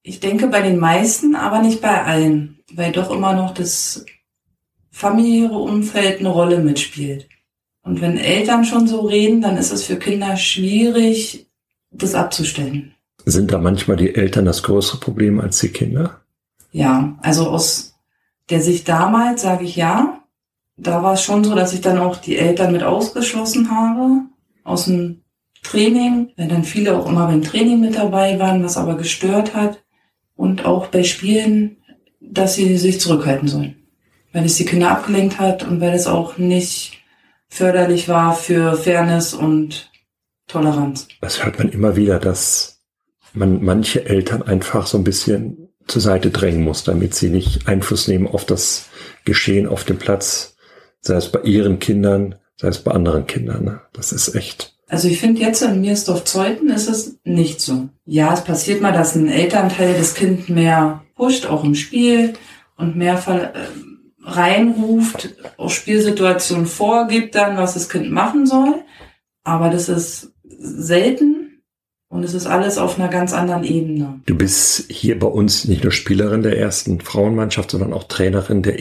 Ich 0.02 0.20
denke 0.20 0.48
bei 0.48 0.60
den 0.62 0.78
meisten, 0.78 1.34
aber 1.34 1.62
nicht 1.62 1.80
bei 1.80 2.02
allen, 2.04 2.58
weil 2.74 2.92
doch 2.92 3.10
immer 3.10 3.34
noch 3.34 3.54
das 3.54 4.04
familiäre 4.90 5.56
Umfeld 5.56 6.20
eine 6.20 6.28
Rolle 6.28 6.58
mitspielt. 6.58 7.28
Und 7.82 8.00
wenn 8.00 8.16
Eltern 8.16 8.64
schon 8.64 8.86
so 8.86 9.00
reden, 9.00 9.40
dann 9.40 9.56
ist 9.56 9.72
es 9.72 9.84
für 9.84 9.96
Kinder 9.96 10.36
schwierig, 10.36 11.48
das 11.90 12.14
abzustellen. 12.14 12.94
Sind 13.24 13.52
da 13.52 13.58
manchmal 13.58 13.96
die 13.96 14.14
Eltern 14.14 14.44
das 14.44 14.62
größere 14.62 14.98
Problem 14.98 15.40
als 15.40 15.58
die 15.60 15.68
Kinder? 15.68 16.20
Ja, 16.72 17.16
also 17.22 17.48
aus 17.48 17.91
der 18.50 18.61
Sicht 18.61 18.88
damals 18.88 19.42
sage 19.42 19.64
ich 19.64 19.76
ja. 19.76 20.18
Da 20.76 21.02
war 21.02 21.14
es 21.14 21.22
schon 21.22 21.44
so, 21.44 21.55
dass 21.55 21.72
ich 21.72 21.81
dann 21.81 21.98
auch 21.98 22.16
die 22.16 22.37
Eltern 22.37 22.72
mit 22.72 22.83
ausgeschlossen 22.83 23.70
habe 23.70 24.22
aus 24.64 24.87
dem 24.87 25.22
Training, 25.62 26.33
weil 26.37 26.48
dann 26.48 26.64
viele 26.64 26.96
auch 26.96 27.07
immer 27.07 27.26
beim 27.26 27.42
Training 27.42 27.81
mit 27.81 27.96
dabei 27.96 28.38
waren, 28.38 28.64
was 28.64 28.76
aber 28.76 28.96
gestört 28.96 29.55
hat. 29.55 29.83
Und 30.35 30.64
auch 30.64 30.88
bei 30.88 31.05
Spielen, 31.05 31.76
dass 32.20 32.55
sie 32.55 32.76
sich 32.78 33.00
zurückhalten 33.00 33.48
sollen. 33.48 33.76
Weil 34.33 34.44
es 34.44 34.57
die 34.57 34.64
Kinder 34.64 34.90
abgelenkt 34.90 35.38
hat 35.38 35.62
und 35.62 35.81
weil 35.81 35.92
es 35.92 36.07
auch 36.07 36.38
nicht 36.38 37.02
förderlich 37.48 38.09
war 38.09 38.35
für 38.35 38.74
Fairness 38.76 39.35
und 39.35 39.90
Toleranz. 40.46 41.07
Das 41.20 41.44
hört 41.44 41.59
man 41.59 41.68
immer 41.68 41.96
wieder, 41.96 42.18
dass 42.18 42.83
man 43.35 43.62
manche 43.62 44.05
Eltern 44.07 44.42
einfach 44.42 44.87
so 44.87 44.98
ein 44.98 45.05
bisschen 45.05 45.68
zur 45.86 46.02
Seite 46.02 46.30
drängen 46.30 46.62
muss, 46.62 46.84
damit 46.84 47.14
sie 47.14 47.30
nicht 47.30 47.68
Einfluss 47.68 48.08
nehmen 48.08 48.26
auf 48.26 48.44
das 48.44 48.86
Geschehen 49.24 49.66
auf 49.66 49.84
dem 49.84 49.98
Platz, 49.98 50.56
sei 51.00 51.14
es 51.14 51.30
bei 51.30 51.40
ihren 51.42 51.78
Kindern, 51.78 52.36
sei 52.56 52.68
es 52.68 52.78
bei 52.78 52.92
anderen 52.92 53.26
Kindern. 53.26 53.64
ne? 53.64 53.80
Das 53.92 54.12
ist 54.12 54.34
echt. 54.34 54.76
Also 54.88 55.08
ich 55.08 55.20
finde 55.20 55.40
jetzt 55.40 55.62
in 55.62 55.80
Miersdorf-Zeuthen 55.80 56.68
ist 56.68 56.88
es 56.88 57.18
nicht 57.24 57.60
so. 57.60 57.88
Ja, 58.04 58.34
es 58.34 58.44
passiert 58.44 58.82
mal, 58.82 58.92
dass 58.92 59.14
ein 59.14 59.28
Elternteil 59.28 59.94
das 59.94 60.14
Kind 60.14 60.48
mehr 60.48 61.02
pusht, 61.16 61.46
auch 61.46 61.64
im 61.64 61.74
Spiel 61.74 62.34
und 62.76 62.96
mehr 62.96 63.22
äh, 63.26 63.58
reinruft, 64.22 65.34
auch 65.56 65.70
Spielsituationen 65.70 66.66
vorgibt 66.66 67.34
dann, 67.34 67.56
was 67.56 67.74
das 67.74 67.88
Kind 67.88 68.10
machen 68.10 68.46
soll. 68.46 68.82
Aber 69.44 69.70
das 69.70 69.88
ist 69.88 70.32
selten 70.44 71.41
und 72.12 72.22
es 72.25 72.35
ist 72.35 72.46
alles 72.46 72.77
auf 72.79 72.98
einer 72.98 73.09
ganz 73.09 73.33
anderen 73.33 73.64
Ebene. 73.64 74.20
Du 74.27 74.37
bist 74.37 74.85
hier 74.90 75.18
bei 75.18 75.27
uns 75.27 75.64
nicht 75.64 75.83
nur 75.83 75.92
Spielerin 75.92 76.42
der 76.42 76.59
ersten 76.59 77.01
Frauenmannschaft, 77.01 77.70
sondern 77.70 77.92
auch 77.92 78.05
Trainerin 78.05 78.62
der 78.62 78.79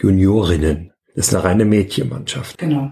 E-Juniorinnen. 0.00 0.92
Das 1.16 1.28
ist 1.28 1.34
eine 1.34 1.44
reine 1.44 1.64
Mädchenmannschaft. 1.64 2.58
Genau. 2.58 2.90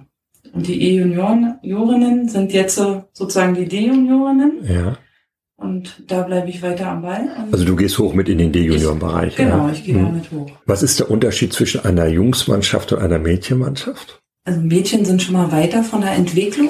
Und 0.53 0.67
die 0.67 0.81
E-Juniorinnen 0.83 2.29
sind 2.29 2.53
jetzt 2.53 2.77
so 2.77 3.05
sozusagen 3.13 3.55
die 3.55 3.67
D-Juniorinnen 3.67 4.53
Ja. 4.69 4.99
und 5.57 6.03
da 6.09 6.23
bleibe 6.23 6.49
ich 6.51 6.63
weiter 6.63 6.89
am 6.89 7.03
Ball. 7.03 7.29
Also 7.51 7.65
du 7.65 7.75
gehst 7.77 7.99
hoch 7.99 8.13
mit 8.15 8.29
in 8.29 8.39
den 8.39 8.53
D-Junioren-Bereich. 8.53 9.37
genau, 9.37 9.67
ja. 9.69 9.73
ich 9.73 9.85
gehe 9.85 9.97
Mhm. 9.97 10.05
damit 10.07 10.31
hoch. 10.33 10.51
Was 10.67 10.83
ist 10.83 11.01
der 11.01 11.11
Unterschied 11.11 11.53
zwischen 11.53 11.85
einer 11.85 12.07
Jungsmannschaft 12.07 12.93
und 12.93 13.01
einer 13.01 13.19
Mädchenmannschaft? 13.19 14.21
Also 14.45 14.61
Mädchen 14.61 15.05
sind 15.05 15.23
schon 15.23 15.35
mal 15.35 15.53
weiter 15.53 15.83
von 15.85 16.01
der 16.03 16.13
Entwicklung, 16.13 16.69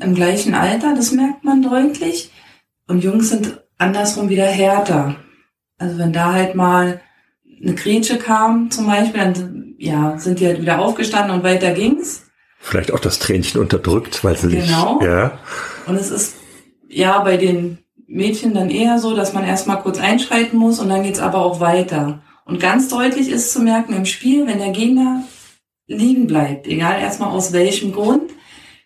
im 0.00 0.14
gleichen 0.14 0.54
Alter, 0.54 0.94
das 0.94 1.12
merkt 1.12 1.44
man 1.44 1.62
deutlich. 1.62 2.30
Und 2.86 3.02
Jungs 3.04 3.30
sind 3.30 3.60
andersrum 3.78 4.28
wieder 4.28 4.46
härter. 4.46 5.16
Also 5.78 5.98
wenn 5.98 6.12
da 6.12 6.32
halt 6.32 6.54
mal 6.54 7.00
eine 7.62 7.74
Grätsche 7.74 8.18
kam 8.18 8.70
zum 8.70 8.86
Beispiel, 8.86 9.20
dann 9.20 9.74
ja, 9.78 10.18
sind 10.18 10.40
die 10.40 10.46
halt 10.46 10.60
wieder 10.60 10.80
aufgestanden 10.80 11.36
und 11.36 11.42
weiter 11.44 11.72
ging's. 11.72 12.24
Vielleicht 12.58 12.92
auch 12.92 12.98
das 12.98 13.18
Tränchen 13.20 13.60
unterdrückt, 13.60 14.24
weil 14.24 14.36
sie 14.36 14.48
Genau. 14.48 14.98
nicht. 14.98 15.06
Ja. 15.06 15.38
Und 15.86 15.96
es 15.96 16.10
ist 16.10 16.36
ja 16.88 17.20
bei 17.20 17.36
den 17.36 17.78
Mädchen 18.06 18.54
dann 18.54 18.70
eher 18.70 18.98
so, 18.98 19.14
dass 19.14 19.32
man 19.32 19.44
erstmal 19.44 19.80
kurz 19.80 19.98
einschreiten 19.98 20.58
muss 20.58 20.80
und 20.80 20.88
dann 20.88 21.02
geht's 21.04 21.20
aber 21.20 21.44
auch 21.44 21.60
weiter. 21.60 22.22
Und 22.44 22.58
ganz 22.60 22.88
deutlich 22.88 23.28
ist 23.28 23.52
zu 23.52 23.60
merken 23.60 23.92
im 23.94 24.06
Spiel, 24.06 24.46
wenn 24.46 24.58
der 24.58 24.70
Gegner 24.70 25.24
liegen 25.86 26.26
bleibt, 26.26 26.66
egal 26.66 27.00
erstmal 27.00 27.30
aus 27.30 27.52
welchem 27.52 27.92
Grund, 27.92 28.30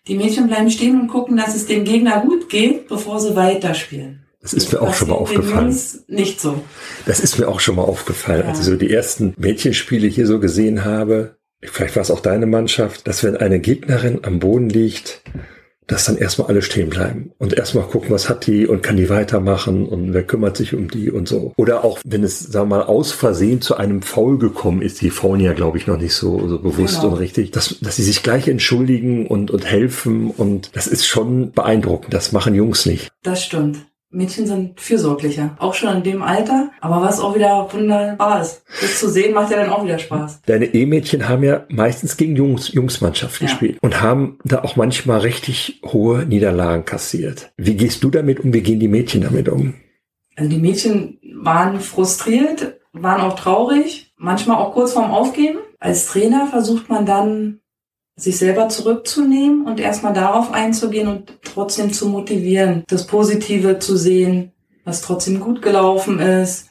die 0.07 0.15
Mädchen 0.15 0.47
bleiben 0.47 0.69
stehen 0.69 0.99
und 0.99 1.07
gucken, 1.07 1.37
dass 1.37 1.55
es 1.55 1.65
dem 1.65 1.83
Gegner 1.85 2.21
gut 2.21 2.49
geht, 2.49 2.87
bevor 2.87 3.19
sie 3.19 3.35
weiterspielen. 3.35 4.19
Das 4.41 4.53
ist 4.53 4.73
mir 4.73 4.81
auch 4.81 4.93
schon 4.93 5.07
mal 5.07 5.15
aufgefallen. 5.15 5.73
Nicht 6.07 6.41
so. 6.41 6.61
Das 7.05 7.21
ist 7.21 7.39
mir 7.39 7.47
auch 7.47 7.61
schon 7.61 7.75
mal 7.75 7.83
aufgefallen, 7.83 8.41
Ja. 8.43 8.49
als 8.49 8.59
ich 8.59 8.65
so 8.65 8.75
die 8.75 8.91
ersten 8.91 9.33
Mädchenspiele 9.37 10.07
hier 10.07 10.27
so 10.27 10.39
gesehen 10.39 10.83
habe. 10.83 11.37
Vielleicht 11.61 11.95
war 11.95 12.01
es 12.01 12.11
auch 12.11 12.19
deine 12.19 12.45
Mannschaft, 12.45 13.07
dass 13.07 13.23
wenn 13.23 13.37
eine 13.37 13.59
Gegnerin 13.61 14.19
am 14.23 14.39
Boden 14.39 14.67
liegt, 14.69 15.21
dass 15.87 16.05
dann 16.05 16.17
erstmal 16.17 16.47
alle 16.47 16.61
stehen 16.61 16.89
bleiben 16.89 17.31
und 17.37 17.53
erstmal 17.53 17.85
gucken, 17.85 18.11
was 18.11 18.29
hat 18.29 18.47
die 18.47 18.67
und 18.67 18.83
kann 18.83 18.97
die 18.97 19.09
weitermachen 19.09 19.85
und 19.87 20.13
wer 20.13 20.23
kümmert 20.23 20.57
sich 20.57 20.73
um 20.73 20.89
die 20.89 21.11
und 21.11 21.27
so. 21.27 21.53
Oder 21.57 21.83
auch, 21.83 21.99
wenn 22.05 22.23
es, 22.23 22.39
sagen 22.39 22.69
wir 22.69 22.77
mal, 22.77 22.83
aus 22.83 23.11
Versehen 23.11 23.61
zu 23.61 23.77
einem 23.77 24.01
Foul 24.01 24.37
gekommen 24.37 24.81
ist, 24.81 25.01
die 25.01 25.09
Frauen 25.09 25.39
ja, 25.39 25.53
glaube 25.53 25.77
ich, 25.77 25.87
noch 25.87 25.97
nicht 25.97 26.13
so, 26.13 26.47
so 26.47 26.59
bewusst 26.59 27.01
Genau. 27.01 27.13
und 27.13 27.19
richtig, 27.19 27.51
dass, 27.51 27.79
dass 27.81 27.95
sie 27.95 28.03
sich 28.03 28.23
gleich 28.23 28.47
entschuldigen 28.47 29.27
und, 29.27 29.51
und 29.51 29.65
helfen 29.65 30.31
und 30.31 30.69
das 30.73 30.87
ist 30.87 31.05
schon 31.05 31.51
beeindruckend. 31.51 32.13
Das 32.13 32.31
machen 32.31 32.55
Jungs 32.55 32.85
nicht. 32.85 33.09
Das 33.23 33.43
stimmt. 33.43 33.85
Mädchen 34.13 34.45
sind 34.47 34.79
fürsorglicher. 34.79 35.55
Auch 35.59 35.73
schon 35.73 35.97
in 35.97 36.03
dem 36.03 36.21
Alter. 36.21 36.69
Aber 36.81 37.01
was 37.01 37.19
auch 37.19 37.35
wieder 37.35 37.67
wunderbar 37.73 38.41
ist. 38.41 38.63
Das 38.79 38.99
zu 38.99 39.09
sehen 39.09 39.33
macht 39.33 39.51
ja 39.51 39.57
dann 39.57 39.69
auch 39.71 39.83
wieder 39.83 39.97
Spaß. 39.99 40.41
Deine 40.45 40.65
E-Mädchen 40.67 41.27
haben 41.27 41.43
ja 41.43 41.65
meistens 41.69 42.15
gegen 42.15 42.35
Jungs, 42.35 42.71
Jungsmannschaft 42.73 43.41
Ja. 43.41 43.47
gespielt 43.47 43.77
und 43.81 44.01
haben 44.01 44.37
da 44.45 44.63
auch 44.63 44.75
manchmal 44.75 45.19
richtig 45.21 45.81
hohe 45.85 46.25
Niederlagen 46.25 46.85
kassiert. 46.85 47.51
Wie 47.57 47.75
gehst 47.75 48.03
du 48.03 48.09
damit 48.09 48.39
um? 48.39 48.53
Wie 48.53 48.61
gehen 48.61 48.79
die 48.79 48.87
Mädchen 48.87 49.21
damit 49.21 49.49
um? 49.49 49.73
Also 50.35 50.49
die 50.49 50.59
Mädchen 50.59 51.19
waren 51.41 51.79
frustriert, 51.79 52.79
waren 52.93 53.21
auch 53.21 53.35
traurig, 53.35 54.13
manchmal 54.17 54.57
auch 54.57 54.73
kurz 54.73 54.93
vorm 54.93 55.11
Aufgeben. 55.11 55.57
Als 55.79 56.07
Trainer 56.07 56.47
versucht 56.47 56.89
man 56.89 57.05
dann, 57.05 57.59
sich 58.15 58.37
selber 58.37 58.69
zurückzunehmen 58.69 59.65
und 59.65 59.79
erstmal 59.79 60.13
darauf 60.13 60.51
einzugehen 60.51 61.07
und 61.07 61.39
trotzdem 61.43 61.91
zu 61.91 62.07
motivieren, 62.07 62.83
das 62.87 63.07
Positive 63.07 63.79
zu 63.79 63.97
sehen, 63.97 64.51
was 64.85 65.01
trotzdem 65.01 65.39
gut 65.39 65.61
gelaufen 65.61 66.19
ist, 66.19 66.69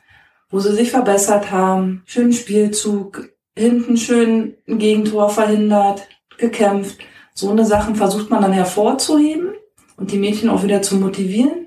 wo 0.50 0.60
sie 0.60 0.74
sich 0.74 0.90
verbessert 0.90 1.50
haben, 1.50 2.02
schönen 2.04 2.32
Spielzug, 2.32 3.30
hinten 3.56 3.96
schön 3.96 4.54
ein 4.68 4.78
Gegentor 4.78 5.30
verhindert, 5.30 6.06
gekämpft. 6.38 6.98
So 7.34 7.50
eine 7.50 7.64
Sachen 7.64 7.96
versucht 7.96 8.30
man 8.30 8.42
dann 8.42 8.52
hervorzuheben 8.52 9.54
und 9.96 10.12
die 10.12 10.18
Mädchen 10.18 10.50
auch 10.50 10.62
wieder 10.62 10.82
zu 10.82 10.96
motivieren 10.96 11.62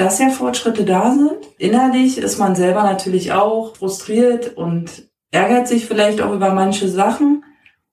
dass 0.00 0.18
ja 0.18 0.30
Fortschritte 0.30 0.84
da 0.84 1.12
sind. 1.12 1.46
Innerlich 1.58 2.16
ist 2.16 2.38
man 2.38 2.56
selber 2.56 2.82
natürlich 2.84 3.32
auch 3.32 3.76
frustriert 3.76 4.56
und 4.56 5.10
ärgert 5.30 5.68
sich 5.68 5.84
vielleicht 5.84 6.22
auch 6.22 6.32
über 6.32 6.54
manche 6.54 6.88
Sachen. 6.88 7.44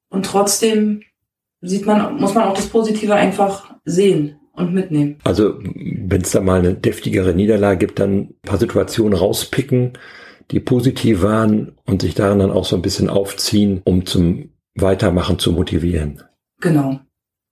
Und 0.10 0.25
trotzdem 0.25 1.03
sieht 1.62 1.86
man, 1.86 2.17
muss 2.17 2.34
man 2.34 2.46
auch 2.46 2.54
das 2.54 2.67
Positive 2.67 3.13
einfach 3.13 3.76
sehen 3.86 4.38
und 4.54 4.74
mitnehmen. 4.74 5.17
Also, 5.24 5.56
wenn 5.60 6.22
es 6.22 6.32
da 6.32 6.41
mal 6.41 6.60
eine 6.60 6.74
deftigere 6.74 7.34
Niederlage 7.34 7.78
gibt, 7.78 8.00
dann 8.00 8.20
ein 8.20 8.36
paar 8.43 8.58
Situationen 8.58 9.17
rauspicken, 9.17 9.93
die 10.52 10.60
positiv 10.60 11.22
waren 11.22 11.74
und 11.86 12.02
sich 12.02 12.15
daran 12.15 12.39
dann 12.39 12.52
auch 12.52 12.65
so 12.65 12.76
ein 12.76 12.82
bisschen 12.82 13.10
aufziehen, 13.10 13.82
um 13.84 14.06
zum 14.06 14.50
Weitermachen 14.76 15.39
zu 15.39 15.52
motivieren. 15.52 16.22
Genau. 16.62 17.00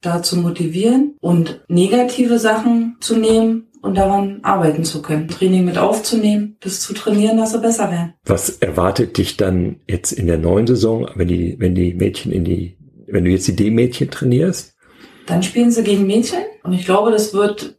Da 0.02 0.22
zu 0.22 0.38
motivieren 0.38 1.16
und 1.20 1.64
negative 1.68 2.40
Sachen 2.40 2.98
zu 3.00 3.18
nehmen 3.18 3.68
und 3.82 3.98
daran 3.98 4.40
arbeiten 4.44 4.84
zu 4.84 5.02
können. 5.02 5.28
Training 5.28 5.66
mit 5.66 5.78
aufzunehmen, 5.78 6.58
das 6.60 6.82
zu 6.82 6.94
trainieren, 6.94 7.38
dass 7.38 7.52
sie 7.52 7.60
besser 7.60 7.92
werden. 7.92 8.14
Was 8.26 8.50
erwartet 8.50 9.18
dich 9.18 9.38
dann 9.38 9.78
jetzt 9.88 10.12
in 10.12 10.28
der 10.28 10.38
neuen 10.38 10.68
Saison, 10.68 11.10
wenn 11.16 11.28
die, 11.28 11.56
wenn 11.60 11.76
die 11.76 11.94
Mädchen 11.94 12.32
in 12.32 12.44
die, 12.44 12.78
wenn 13.16 13.26
du 13.26 13.32
jetzt 13.32 13.48
die 13.48 13.56
D-Mädchen 13.56 14.12
trainierst? 14.12 14.76
Dann 15.26 15.42
spielen 15.42 15.72
sie 15.72 15.84
gegen 15.84 16.06
Mädchen 16.06 16.44
und 16.64 16.74
ich 16.74 16.86
glaube, 16.86 17.10
das 17.10 17.34
wird, 17.34 17.78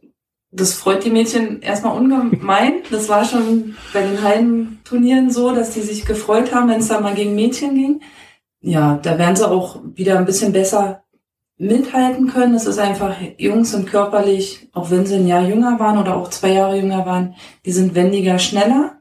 das 0.51 0.73
freut 0.73 1.05
die 1.05 1.11
Mädchen 1.11 1.61
erstmal 1.61 1.97
ungemein. 1.97 2.81
Das 2.91 3.07
war 3.07 3.23
schon 3.23 3.75
bei 3.93 4.01
den 4.01 4.21
Hallenturnieren 4.21 5.31
so, 5.31 5.55
dass 5.55 5.71
die 5.71 5.81
sich 5.81 6.05
gefreut 6.05 6.53
haben, 6.53 6.69
wenn 6.69 6.79
es 6.79 6.89
da 6.89 6.99
mal 6.99 7.15
gegen 7.15 7.35
Mädchen 7.35 7.75
ging. 7.75 8.01
Ja, 8.59 8.99
da 9.01 9.17
werden 9.17 9.35
sie 9.35 9.49
auch 9.49 9.79
wieder 9.95 10.17
ein 10.17 10.25
bisschen 10.25 10.51
besser 10.51 11.03
mithalten 11.57 12.27
können. 12.27 12.55
Es 12.55 12.65
ist 12.65 12.79
einfach, 12.79 13.15
Jungs 13.37 13.71
sind 13.71 13.87
körperlich, 13.87 14.69
auch 14.73 14.91
wenn 14.91 15.05
sie 15.05 15.15
ein 15.15 15.27
Jahr 15.27 15.47
jünger 15.47 15.79
waren 15.79 15.97
oder 15.97 16.17
auch 16.17 16.29
zwei 16.29 16.53
Jahre 16.53 16.77
jünger 16.77 17.05
waren, 17.05 17.35
die 17.65 17.71
sind 17.71 17.95
wendiger, 17.95 18.39
schneller. 18.39 18.96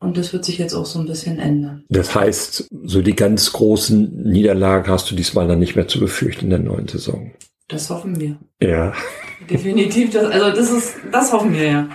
Und 0.00 0.18
das 0.18 0.32
wird 0.32 0.44
sich 0.44 0.58
jetzt 0.58 0.74
auch 0.74 0.86
so 0.86 0.98
ein 0.98 1.06
bisschen 1.06 1.38
ändern. 1.38 1.84
Das 1.88 2.14
heißt, 2.14 2.68
so 2.84 3.00
die 3.02 3.16
ganz 3.16 3.52
großen 3.52 4.22
Niederlagen 4.24 4.90
hast 4.90 5.10
du 5.10 5.14
diesmal 5.14 5.48
dann 5.48 5.58
nicht 5.58 5.76
mehr 5.76 5.88
zu 5.88 5.98
befürchten 5.98 6.46
in 6.46 6.50
der 6.50 6.58
neuen 6.58 6.88
Saison. 6.88 7.32
Das 7.68 7.88
hoffen 7.88 8.20
wir. 8.20 8.36
Ja. 8.60 8.92
Definitiv. 9.50 10.10
Das, 10.10 10.26
also 10.26 10.50
das 10.50 10.70
ist, 10.70 10.94
das 11.10 11.32
hoffen 11.32 11.54
wir 11.54 11.64
ja. 11.64 11.88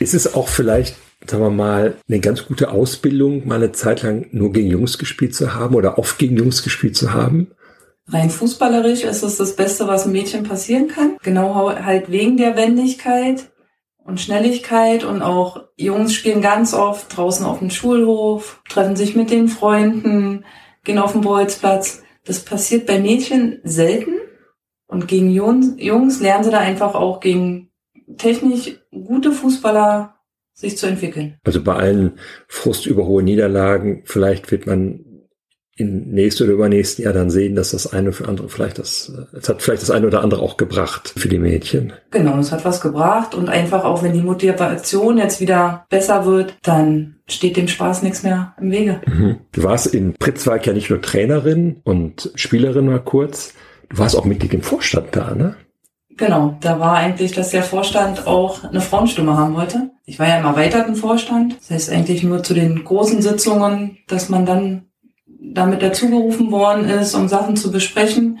Ist 0.00 0.14
es 0.14 0.34
auch 0.34 0.48
vielleicht, 0.48 0.96
sagen 1.26 1.42
wir 1.42 1.50
mal, 1.50 1.96
eine 2.08 2.20
ganz 2.20 2.46
gute 2.46 2.70
Ausbildung, 2.70 3.46
mal 3.46 3.56
eine 3.56 3.72
Zeit 3.72 4.02
lang 4.02 4.26
nur 4.32 4.52
gegen 4.52 4.68
Jungs 4.68 4.98
gespielt 4.98 5.34
zu 5.34 5.54
haben 5.54 5.74
oder 5.74 5.98
oft 5.98 6.18
gegen 6.18 6.36
Jungs 6.36 6.62
gespielt 6.62 6.96
zu 6.96 7.12
haben? 7.12 7.52
Rein 8.08 8.28
fußballerisch 8.28 9.04
ist 9.04 9.22
es 9.22 9.38
das 9.38 9.56
Beste, 9.56 9.86
was 9.86 10.04
einem 10.04 10.12
Mädchen 10.12 10.42
passieren 10.42 10.88
kann. 10.88 11.16
Genau 11.22 11.70
halt 11.70 12.10
wegen 12.10 12.36
der 12.36 12.56
Wendigkeit 12.56 13.50
und 14.04 14.20
Schnelligkeit 14.20 15.02
und 15.02 15.22
auch 15.22 15.64
Jungs 15.76 16.14
spielen 16.14 16.42
ganz 16.42 16.74
oft 16.74 17.16
draußen 17.16 17.44
auf 17.44 17.58
dem 17.58 17.70
Schulhof, 17.70 18.62
treffen 18.68 18.96
sich 18.96 19.16
mit 19.16 19.30
den 19.30 19.48
Freunden, 19.48 20.44
gehen 20.84 20.98
auf 20.98 21.12
den 21.12 21.22
Bolzplatz. 21.22 22.02
Das 22.24 22.44
passiert 22.44 22.86
bei 22.86 23.00
Mädchen 23.00 23.60
selten 23.64 24.12
und 24.86 25.08
gegen 25.08 25.30
Jungs, 25.30 26.20
lernen 26.20 26.44
sie 26.44 26.50
da 26.50 26.58
einfach 26.58 26.94
auch 26.94 27.20
gegen 27.20 27.70
technisch 28.18 28.78
gute 28.90 29.32
Fußballer 29.32 30.14
sich 30.52 30.76
zu 30.76 30.86
entwickeln. 30.86 31.38
Also 31.44 31.62
bei 31.62 31.74
allen 31.74 32.18
Frust 32.46 32.86
über 32.86 33.06
hohe 33.06 33.22
Niederlagen, 33.22 34.02
vielleicht 34.04 34.50
wird 34.50 34.66
man 34.66 35.13
im 35.76 36.10
nächsten 36.10 36.44
oder 36.44 36.52
übernächsten 36.52 37.04
Jahr 37.04 37.12
dann 37.12 37.30
sehen, 37.30 37.56
dass 37.56 37.72
das 37.72 37.92
eine 37.92 38.12
für 38.12 38.28
andere 38.28 38.48
vielleicht 38.48 38.78
das, 38.78 39.12
äh, 39.16 39.36
es 39.36 39.48
hat 39.48 39.62
vielleicht 39.62 39.82
das 39.82 39.90
eine 39.90 40.06
oder 40.06 40.22
andere 40.22 40.40
auch 40.40 40.56
gebracht 40.56 41.12
für 41.16 41.28
die 41.28 41.38
Mädchen. 41.38 41.92
Genau, 42.10 42.36
das 42.36 42.52
hat 42.52 42.64
was 42.64 42.80
gebracht 42.80 43.34
und 43.34 43.48
einfach 43.48 43.84
auch 43.84 44.02
wenn 44.02 44.12
die 44.12 44.22
Motivation 44.22 45.18
jetzt 45.18 45.40
wieder 45.40 45.84
besser 45.88 46.26
wird, 46.26 46.56
dann 46.62 47.16
steht 47.26 47.56
dem 47.56 47.68
Spaß 47.68 48.02
nichts 48.02 48.22
mehr 48.22 48.54
im 48.60 48.70
Wege. 48.70 49.00
Mhm. 49.06 49.38
Du 49.52 49.62
warst 49.64 49.92
in 49.92 50.14
Pritzwalk 50.14 50.66
ja 50.66 50.72
nicht 50.72 50.90
nur 50.90 51.00
Trainerin 51.00 51.80
und 51.84 52.30
Spielerin 52.36 52.86
mal 52.86 53.02
kurz, 53.02 53.54
du 53.88 53.98
warst 53.98 54.16
auch 54.16 54.24
Mitglied 54.24 54.54
im 54.54 54.62
Vorstand 54.62 55.08
da, 55.12 55.34
ne? 55.34 55.56
Genau, 56.16 56.56
da 56.60 56.78
war 56.78 56.94
eigentlich, 56.94 57.32
dass 57.32 57.50
der 57.50 57.64
Vorstand 57.64 58.28
auch 58.28 58.62
eine 58.62 58.80
Frauenstimme 58.80 59.36
haben 59.36 59.56
wollte. 59.56 59.90
Ich 60.04 60.20
war 60.20 60.28
ja 60.28 60.38
im 60.38 60.44
erweiterten 60.44 60.94
Vorstand, 60.94 61.56
das 61.58 61.70
heißt 61.70 61.90
eigentlich 61.90 62.22
nur 62.22 62.44
zu 62.44 62.54
den 62.54 62.84
großen 62.84 63.20
Sitzungen, 63.20 63.98
dass 64.06 64.28
man 64.28 64.46
dann 64.46 64.86
damit 65.52 65.82
dazugerufen 65.82 66.50
worden 66.50 66.88
ist, 66.88 67.14
um 67.14 67.28
Sachen 67.28 67.56
zu 67.56 67.70
besprechen. 67.70 68.38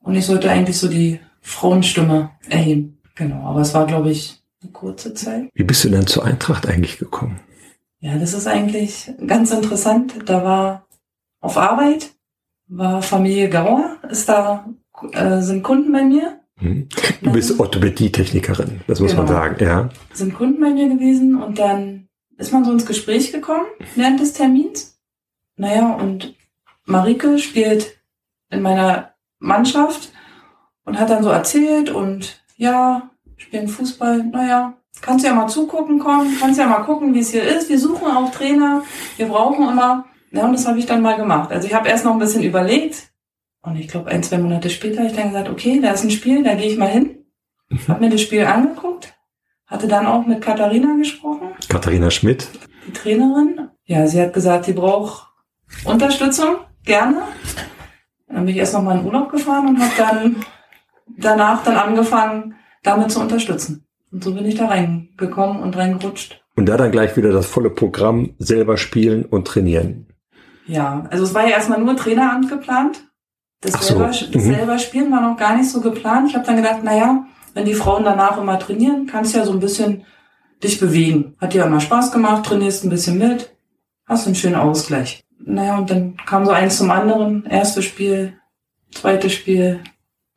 Und 0.00 0.14
ich 0.14 0.26
sollte 0.26 0.50
eigentlich 0.50 0.78
so 0.78 0.88
die 0.88 1.20
Frauenstimme 1.40 2.30
erheben. 2.48 2.98
Genau, 3.14 3.44
aber 3.44 3.60
es 3.60 3.74
war, 3.74 3.86
glaube 3.86 4.10
ich, 4.10 4.42
eine 4.62 4.72
kurze 4.72 5.14
Zeit. 5.14 5.48
Wie 5.54 5.64
bist 5.64 5.84
du 5.84 5.90
denn 5.90 6.06
zur 6.06 6.24
Eintracht 6.24 6.66
eigentlich 6.68 6.98
gekommen? 6.98 7.40
Ja, 8.00 8.18
das 8.18 8.32
ist 8.34 8.46
eigentlich 8.46 9.12
ganz 9.26 9.50
interessant. 9.50 10.14
Da 10.26 10.42
war 10.44 10.86
auf 11.40 11.56
Arbeit, 11.56 12.10
war 12.66 13.02
Familie 13.02 13.48
Gauer, 13.50 13.96
ist 14.10 14.28
da, 14.28 14.66
äh, 15.12 15.40
sind 15.40 15.62
Kunden 15.62 15.92
bei 15.92 16.02
mir, 16.04 16.40
Hm? 16.60 16.88
Du 17.22 17.32
bist 17.32 17.58
Orthopädie-Technikerin, 17.58 18.82
das 18.86 19.00
muss 19.00 19.14
man 19.16 19.26
Genau. 19.26 19.38
sagen, 19.38 19.64
ja. 19.64 19.88
sind 20.12 20.34
Kunden 20.34 20.60
bei 20.60 20.70
mir 20.70 20.88
gewesen 20.88 21.42
und 21.42 21.58
dann 21.58 22.06
ist 22.36 22.52
man 22.52 22.64
so 22.64 22.72
ins 22.72 22.86
Gespräch 22.86 23.32
gekommen 23.32 23.64
während 23.96 24.20
des 24.20 24.34
Termins. 24.34 24.98
Naja, 25.56 25.94
und 25.94 26.34
Marike 26.90 27.38
spielt 27.38 27.98
in 28.50 28.62
meiner 28.62 29.14
Mannschaft 29.38 30.12
und 30.84 30.98
hat 30.98 31.10
dann 31.10 31.22
so 31.22 31.30
erzählt 31.30 31.90
und 31.90 32.42
ja, 32.56 33.10
spielen 33.36 33.68
Fußball, 33.68 34.24
naja, 34.24 34.74
kannst 35.00 35.24
ja 35.24 35.32
mal 35.32 35.46
zugucken 35.46 35.98
kommen, 35.98 36.36
kannst 36.38 36.58
ja 36.58 36.66
mal 36.66 36.80
gucken, 36.82 37.14
wie 37.14 37.20
es 37.20 37.30
hier 37.30 37.44
ist. 37.44 37.68
Wir 37.68 37.78
suchen 37.78 38.08
auch 38.10 38.30
Trainer, 38.32 38.82
wir 39.16 39.28
brauchen 39.28 39.68
immer. 39.68 40.04
Ja, 40.32 40.44
und 40.44 40.52
das 40.52 40.66
habe 40.66 40.78
ich 40.78 40.86
dann 40.86 41.02
mal 41.02 41.16
gemacht. 41.16 41.50
Also 41.50 41.66
ich 41.66 41.74
habe 41.74 41.88
erst 41.88 42.04
noch 42.04 42.12
ein 42.12 42.18
bisschen 42.18 42.42
überlegt 42.42 43.10
und 43.62 43.76
ich 43.76 43.88
glaube 43.88 44.10
ein, 44.10 44.22
zwei 44.22 44.38
Monate 44.38 44.70
später 44.70 44.98
habe 44.98 45.08
ich 45.08 45.16
dann 45.16 45.28
gesagt, 45.28 45.48
okay, 45.48 45.80
da 45.80 45.92
ist 45.92 46.04
ein 46.04 46.10
Spiel, 46.10 46.42
da 46.42 46.54
gehe 46.54 46.70
ich 46.70 46.78
mal 46.78 46.88
hin. 46.88 47.24
Habe 47.88 48.04
mir 48.04 48.10
das 48.10 48.20
Spiel 48.20 48.44
angeguckt, 48.44 49.14
hatte 49.66 49.86
dann 49.86 50.06
auch 50.06 50.26
mit 50.26 50.40
Katharina 50.40 50.96
gesprochen, 50.96 51.50
Katharina 51.68 52.10
Schmidt. 52.10 52.48
die 52.86 52.92
Trainerin. 52.92 53.68
Ja, 53.84 54.06
sie 54.06 54.20
hat 54.20 54.32
gesagt, 54.34 54.64
sie 54.64 54.72
braucht 54.72 55.28
Unterstützung, 55.84 56.56
gerne. 56.90 57.22
Dann 58.26 58.44
bin 58.44 58.48
ich 58.48 58.56
erst 58.56 58.74
noch 58.74 58.82
mal 58.82 58.98
in 58.98 59.06
Urlaub 59.06 59.30
gefahren 59.30 59.68
und 59.68 59.80
habe 59.80 59.92
dann 59.96 60.36
danach 61.06 61.62
dann 61.62 61.76
angefangen, 61.76 62.56
damit 62.82 63.12
zu 63.12 63.20
unterstützen. 63.20 63.86
Und 64.10 64.24
so 64.24 64.34
bin 64.34 64.44
ich 64.44 64.56
da 64.56 64.66
reingekommen 64.66 65.62
und 65.62 65.76
reingerutscht. 65.76 66.42
Und 66.56 66.66
da 66.66 66.76
dann 66.76 66.90
gleich 66.90 67.16
wieder 67.16 67.30
das 67.30 67.46
volle 67.46 67.70
Programm 67.70 68.34
selber 68.38 68.76
spielen 68.76 69.24
und 69.24 69.46
trainieren. 69.46 70.08
Ja, 70.66 71.06
also 71.10 71.24
es 71.24 71.32
war 71.32 71.44
ja 71.44 71.50
erstmal 71.50 71.80
nur 71.80 71.96
Traineramt 71.96 72.48
geplant. 72.48 73.04
Das, 73.60 73.72
so, 73.72 73.94
selber, 73.94 74.06
das 74.06 74.34
mhm. 74.34 74.40
selber 74.40 74.78
Spielen 74.78 75.12
war 75.12 75.20
noch 75.20 75.36
gar 75.36 75.56
nicht 75.56 75.70
so 75.70 75.80
geplant. 75.80 76.28
Ich 76.28 76.34
habe 76.34 76.46
dann 76.46 76.56
gedacht, 76.56 76.82
naja, 76.82 77.24
wenn 77.54 77.66
die 77.66 77.74
Frauen 77.74 78.04
danach 78.04 78.36
immer 78.38 78.58
trainieren, 78.58 79.06
kannst 79.06 79.34
du 79.34 79.38
ja 79.38 79.44
so 79.44 79.52
ein 79.52 79.60
bisschen 79.60 80.04
dich 80.62 80.80
bewegen. 80.80 81.36
Hat 81.40 81.54
dir 81.54 81.64
immer 81.64 81.80
Spaß 81.80 82.10
gemacht, 82.10 82.46
trainierst 82.46 82.84
ein 82.84 82.90
bisschen 82.90 83.18
mit, 83.18 83.54
hast 84.06 84.26
einen 84.26 84.34
schönen 84.34 84.56
Ausgleich. 84.56 85.22
Naja, 85.54 85.78
und 85.78 85.90
dann 85.90 86.16
kam 86.26 86.44
so 86.44 86.52
eins 86.52 86.78
zum 86.78 86.90
anderen. 86.90 87.44
Erstes 87.46 87.84
Spiel, 87.84 88.34
zweites 88.92 89.32
Spiel 89.32 89.80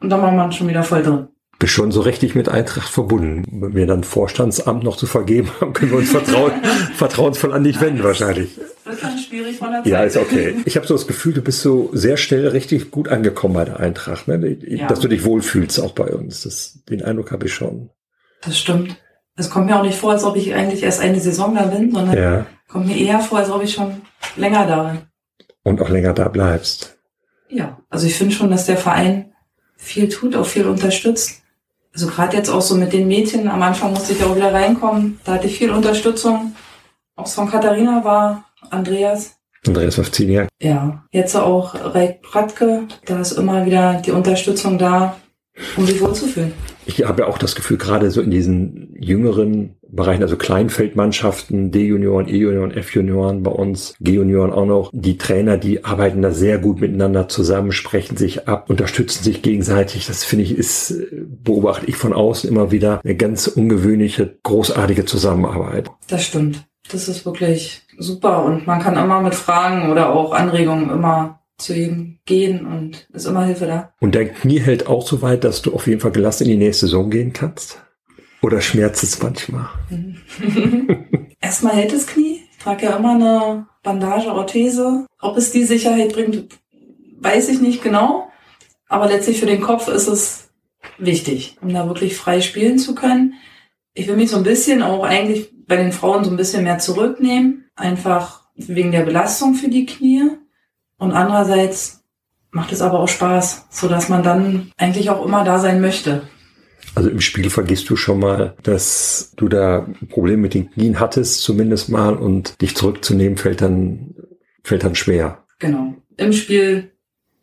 und 0.01 0.09
dann 0.09 0.21
war 0.21 0.31
man 0.31 0.51
schon 0.51 0.67
wieder 0.67 0.83
voll 0.83 1.03
drin. 1.03 1.27
Bist 1.59 1.73
schon 1.73 1.91
so 1.91 2.01
richtig 2.01 2.35
mit 2.35 2.49
Eintracht 2.49 2.89
verbunden. 2.89 3.45
Wenn 3.61 3.73
wir 3.75 3.87
dann 3.87 4.03
Vorstandsamt 4.03 4.83
noch 4.83 4.97
zu 4.97 5.05
vergeben 5.05 5.49
haben, 5.61 5.71
können 5.73 5.91
wir 5.91 5.99
uns 5.99 6.09
vertrauen, 6.11 6.51
vertrauensvoll 6.95 7.53
an 7.53 7.63
dich 7.63 7.79
wenden 7.79 8.03
wahrscheinlich. 8.03 8.57
Wird 8.83 9.01
dann 9.01 9.17
schwierig 9.17 9.57
von 9.57 9.71
der 9.71 9.83
Zeit. 9.83 9.91
Ja, 9.91 10.03
ist 10.03 10.17
okay. 10.17 10.55
Ich 10.65 10.75
habe 10.75 10.85
so 10.85 10.93
das 10.95 11.07
Gefühl, 11.07 11.33
du 11.33 11.41
bist 11.41 11.61
so 11.61 11.89
sehr 11.93 12.17
schnell 12.17 12.47
richtig 12.49 12.91
gut 12.91 13.07
angekommen 13.07 13.53
bei 13.53 13.63
der 13.65 13.79
Eintracht, 13.79 14.27
ne? 14.27 14.57
Ja. 14.67 14.87
dass 14.87 14.99
du 14.99 15.07
dich 15.07 15.23
wohlfühlst 15.23 15.79
auch 15.79 15.93
bei 15.93 16.07
uns. 16.13 16.43
Das, 16.43 16.79
den 16.89 17.01
Eindruck 17.01 17.31
habe 17.31 17.45
ich 17.45 17.53
schon. 17.53 17.91
Das 18.41 18.57
stimmt. 18.59 18.97
Es 19.37 19.49
kommt 19.49 19.67
mir 19.67 19.79
auch 19.79 19.83
nicht 19.83 19.97
vor, 19.97 20.11
als 20.11 20.25
ob 20.25 20.35
ich 20.35 20.53
eigentlich 20.53 20.83
erst 20.83 20.99
eine 20.99 21.19
Saison 21.19 21.55
da 21.55 21.63
bin, 21.63 21.91
sondern 21.91 22.17
Ja. 22.17 22.45
kommt 22.67 22.87
mir 22.87 22.97
eher 22.97 23.19
vor, 23.21 23.39
als 23.39 23.49
ob 23.49 23.63
ich 23.63 23.73
schon 23.73 24.01
länger 24.35 24.65
da 24.67 24.83
bin. 24.83 25.01
Und 25.63 25.81
auch 25.81 25.89
länger 25.89 26.13
da 26.13 26.27
bleibst. 26.27 26.97
Ja, 27.49 27.79
also 27.89 28.07
ich 28.07 28.15
finde 28.15 28.33
schon, 28.33 28.49
dass 28.49 28.65
der 28.65 28.77
Verein 28.77 29.33
viel 29.77 30.09
tut, 30.09 30.35
auch 30.35 30.45
viel 30.45 30.65
unterstützt. 30.65 31.41
Also 31.93 32.07
gerade 32.07 32.35
jetzt 32.35 32.49
auch 32.49 32.61
so 32.61 32.75
mit 32.75 32.91
den 32.91 33.07
Mädchen, 33.07 33.47
am 33.47 33.61
Anfang 33.61 33.91
musste 33.93 34.13
ich 34.13 34.23
auch 34.23 34.35
wieder 34.35 34.51
reinkommen, 34.51 35.19
da 35.23 35.33
hatte 35.33 35.47
ich 35.47 35.57
viel 35.57 35.69
Unterstützung. 35.69 36.55
Auch 37.15 37.27
von 37.27 37.49
Katharina 37.49 38.03
war 38.03 38.45
Andreas. 38.71 39.35
Andreas 39.67 39.97
Wawzinia. 39.97 40.47
Ja, 40.59 41.05
jetzt 41.11 41.35
auch 41.35 41.75
Reik 41.75 42.21
Pratke, 42.23 42.87
da 43.05 43.21
ist 43.21 43.33
immer 43.33 43.65
wieder 43.65 44.01
die 44.03 44.11
Unterstützung 44.11 44.77
da, 44.77 45.15
um 45.77 45.85
sich 45.85 46.01
wohlzufühlen. 46.01 46.53
Ich 46.85 47.03
habe 47.05 47.21
ja 47.21 47.27
auch 47.27 47.37
das 47.37 47.55
Gefühl, 47.55 47.77
gerade 47.77 48.09
so 48.09 48.21
in 48.21 48.31
diesen 48.31 48.95
jüngeren 48.99 49.77
Bereichen, 49.95 50.23
also 50.23 50.37
Kleinfeldmannschaften, 50.37 51.71
D-Junioren, 51.71 52.27
E-Junioren, 52.27 52.71
F-Junioren 52.71 53.43
bei 53.43 53.51
uns, 53.51 53.95
G-Junioren 53.99 54.51
auch 54.51 54.65
noch, 54.65 54.89
die 54.93 55.17
Trainer, 55.17 55.57
die 55.57 55.85
arbeiten 55.85 56.21
da 56.21 56.31
sehr 56.31 56.57
gut 56.57 56.81
miteinander 56.81 57.29
zusammen, 57.29 57.71
sprechen 57.71 58.17
sich 58.17 58.47
ab, 58.47 58.69
unterstützen 58.69 59.23
sich 59.23 59.41
gegenseitig. 59.41 60.07
Das 60.07 60.23
finde 60.23 60.45
ich 60.45 60.57
ist, 60.57 60.95
beobachte 61.43 61.85
ich 61.85 61.95
von 61.95 62.13
außen 62.13 62.49
immer 62.49 62.71
wieder 62.71 63.01
eine 63.03 63.15
ganz 63.15 63.47
ungewöhnliche, 63.47 64.37
großartige 64.43 65.05
Zusammenarbeit. 65.05 65.89
Das 66.07 66.25
stimmt. 66.25 66.65
Das 66.91 67.07
ist 67.07 67.25
wirklich 67.25 67.81
super 67.97 68.43
und 68.43 68.67
man 68.67 68.81
kann 68.81 68.97
immer 68.97 69.21
mit 69.21 69.35
Fragen 69.35 69.89
oder 69.89 70.13
auch 70.13 70.33
Anregungen 70.33 70.89
immer 70.89 71.39
zu 71.57 71.73
ihm 71.73 72.17
gehen 72.25 72.65
und 72.65 73.07
ist 73.13 73.25
immer 73.25 73.45
Hilfe 73.45 73.67
da. 73.67 73.93
Und 73.99 74.15
dein 74.15 74.33
Knie 74.33 74.59
hält 74.59 74.87
auch 74.87 75.05
so 75.05 75.21
weit, 75.21 75.43
dass 75.43 75.61
du 75.61 75.73
auf 75.73 75.87
jeden 75.87 76.01
Fall 76.01 76.11
gelassen 76.11 76.43
in 76.43 76.49
die 76.49 76.65
nächste 76.65 76.87
Saison 76.87 77.09
gehen 77.09 77.31
kannst? 77.31 77.82
Oder 78.43 78.59
schmerzt 78.59 79.03
es 79.03 79.23
manchmal? 79.23 79.69
Erstmal 81.39 81.75
hält 81.75 81.93
das 81.93 82.05
Knie. 82.05 82.41
Ich 82.51 82.57
trage 82.57 82.85
ja 82.85 82.97
immer 82.97 83.15
eine 83.15 83.67
Bandage, 83.83 84.33
Orthese. 84.33 85.05
Ob 85.21 85.37
es 85.37 85.51
die 85.51 85.63
Sicherheit 85.63 86.11
bringt, 86.11 86.49
weiß 87.21 87.47
ich 87.47 87.61
nicht 87.61 87.81
genau. 87.81 88.27
Aber 88.89 89.07
letztlich 89.07 89.39
für 89.39 89.45
den 89.45 89.61
Kopf 89.61 89.87
ist 89.87 90.07
es 90.07 90.49
wichtig, 90.97 91.57
um 91.61 91.73
da 91.73 91.87
wirklich 91.87 92.17
frei 92.17 92.41
spielen 92.41 92.77
zu 92.79 92.95
können. 92.95 93.35
Ich 93.93 94.09
will 94.09 94.17
mich 94.17 94.31
so 94.31 94.37
ein 94.37 94.43
bisschen 94.43 94.83
auch 94.83 95.05
eigentlich 95.05 95.49
bei 95.65 95.77
den 95.77 95.93
Frauen 95.93 96.25
so 96.25 96.29
ein 96.29 96.37
bisschen 96.37 96.65
mehr 96.65 96.79
zurücknehmen. 96.79 97.69
Einfach 97.77 98.41
wegen 98.55 98.91
der 98.91 99.03
Belastung 99.03 99.55
für 99.55 99.69
die 99.69 99.85
Knie. 99.85 100.31
Und 100.97 101.13
andererseits 101.13 102.03
macht 102.51 102.73
es 102.73 102.81
aber 102.81 102.99
auch 102.99 103.07
Spaß, 103.07 103.67
so 103.69 103.87
dass 103.87 104.09
man 104.09 104.21
dann 104.21 104.73
eigentlich 104.75 105.09
auch 105.09 105.25
immer 105.25 105.45
da 105.45 105.59
sein 105.59 105.79
möchte. 105.79 106.23
Also 106.95 107.09
im 107.09 107.21
Spiel 107.21 107.49
vergisst 107.49 107.89
du 107.89 107.95
schon 107.95 108.19
mal, 108.19 108.55
dass 108.63 109.33
du 109.35 109.47
da 109.47 109.85
ein 109.85 110.07
Problem 110.07 110.41
mit 110.41 110.53
den 110.53 110.71
Knien 110.71 110.99
hattest, 110.99 111.41
zumindest 111.41 111.89
mal, 111.89 112.15
und 112.15 112.61
dich 112.61 112.75
zurückzunehmen 112.75 113.37
fällt 113.37 113.61
dann, 113.61 114.15
fällt 114.63 114.83
dann 114.83 114.95
schwer. 114.95 115.43
Genau. 115.59 115.95
Im 116.17 116.33
Spiel, 116.33 116.91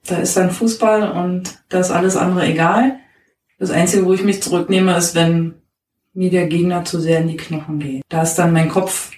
da 0.06 0.18
ist 0.18 0.36
dann 0.36 0.50
Fußball 0.50 1.10
und 1.12 1.62
da 1.68 1.80
ist 1.80 1.90
alles 1.90 2.16
andere 2.16 2.46
egal. 2.46 2.98
Das 3.58 3.70
Einzige, 3.70 4.06
wo 4.06 4.12
ich 4.12 4.24
mich 4.24 4.42
zurücknehme, 4.42 4.96
ist, 4.96 5.14
wenn 5.14 5.54
mir 6.12 6.30
der 6.30 6.46
Gegner 6.46 6.84
zu 6.84 7.00
sehr 7.00 7.20
in 7.20 7.28
die 7.28 7.36
Knochen 7.36 7.78
geht. 7.78 8.02
Da 8.08 8.22
ist 8.22 8.34
dann 8.36 8.52
mein 8.52 8.68
Kopf 8.68 9.10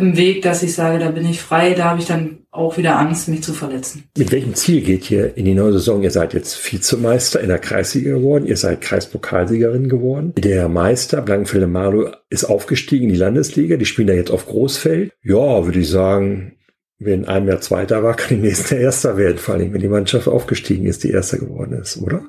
im 0.00 0.16
Weg, 0.16 0.42
dass 0.42 0.62
ich 0.62 0.74
sage, 0.74 0.98
da 0.98 1.10
bin 1.10 1.26
ich 1.26 1.40
frei, 1.40 1.74
da 1.74 1.84
habe 1.84 2.00
ich 2.00 2.06
dann 2.06 2.38
auch 2.50 2.76
wieder 2.76 2.98
Angst, 2.98 3.28
mich 3.28 3.42
zu 3.42 3.52
verletzen. 3.52 4.04
Mit 4.16 4.32
welchem 4.32 4.54
Ziel 4.54 4.80
geht 4.82 5.10
ihr 5.10 5.36
in 5.36 5.44
die 5.44 5.54
neue 5.54 5.72
Saison? 5.72 6.02
Ihr 6.02 6.10
seid 6.10 6.34
jetzt 6.34 6.56
Vizemeister 6.72 7.40
in 7.40 7.48
der 7.48 7.58
Kreisliga 7.58 8.12
geworden, 8.12 8.46
ihr 8.46 8.56
seid 8.56 8.80
Kreispokalsiegerin 8.80 9.88
geworden. 9.88 10.32
Der 10.36 10.68
Meister, 10.68 11.22
Blankenfelde 11.22 11.66
Marlow, 11.66 12.10
ist 12.28 12.44
aufgestiegen 12.44 13.04
in 13.04 13.12
die 13.12 13.18
Landesliga, 13.18 13.76
die 13.76 13.86
spielen 13.86 14.08
da 14.08 14.14
jetzt 14.14 14.30
auf 14.30 14.46
Großfeld. 14.46 15.12
Ja, 15.22 15.64
würde 15.64 15.80
ich 15.80 15.88
sagen, 15.88 16.56
wenn 16.98 17.26
einem 17.26 17.48
Jahr 17.48 17.60
Zweiter 17.60 18.02
war, 18.02 18.14
kann 18.14 18.36
im 18.36 18.42
nächsten 18.42 18.74
Jahr 18.74 18.84
Erster 18.84 19.16
werden, 19.16 19.38
vor 19.38 19.54
allem 19.54 19.72
wenn 19.72 19.80
die 19.80 19.88
Mannschaft 19.88 20.28
aufgestiegen 20.28 20.86
ist, 20.86 21.04
die 21.04 21.10
Erster 21.10 21.38
geworden 21.38 21.72
ist, 21.80 21.96
oder? 21.96 22.24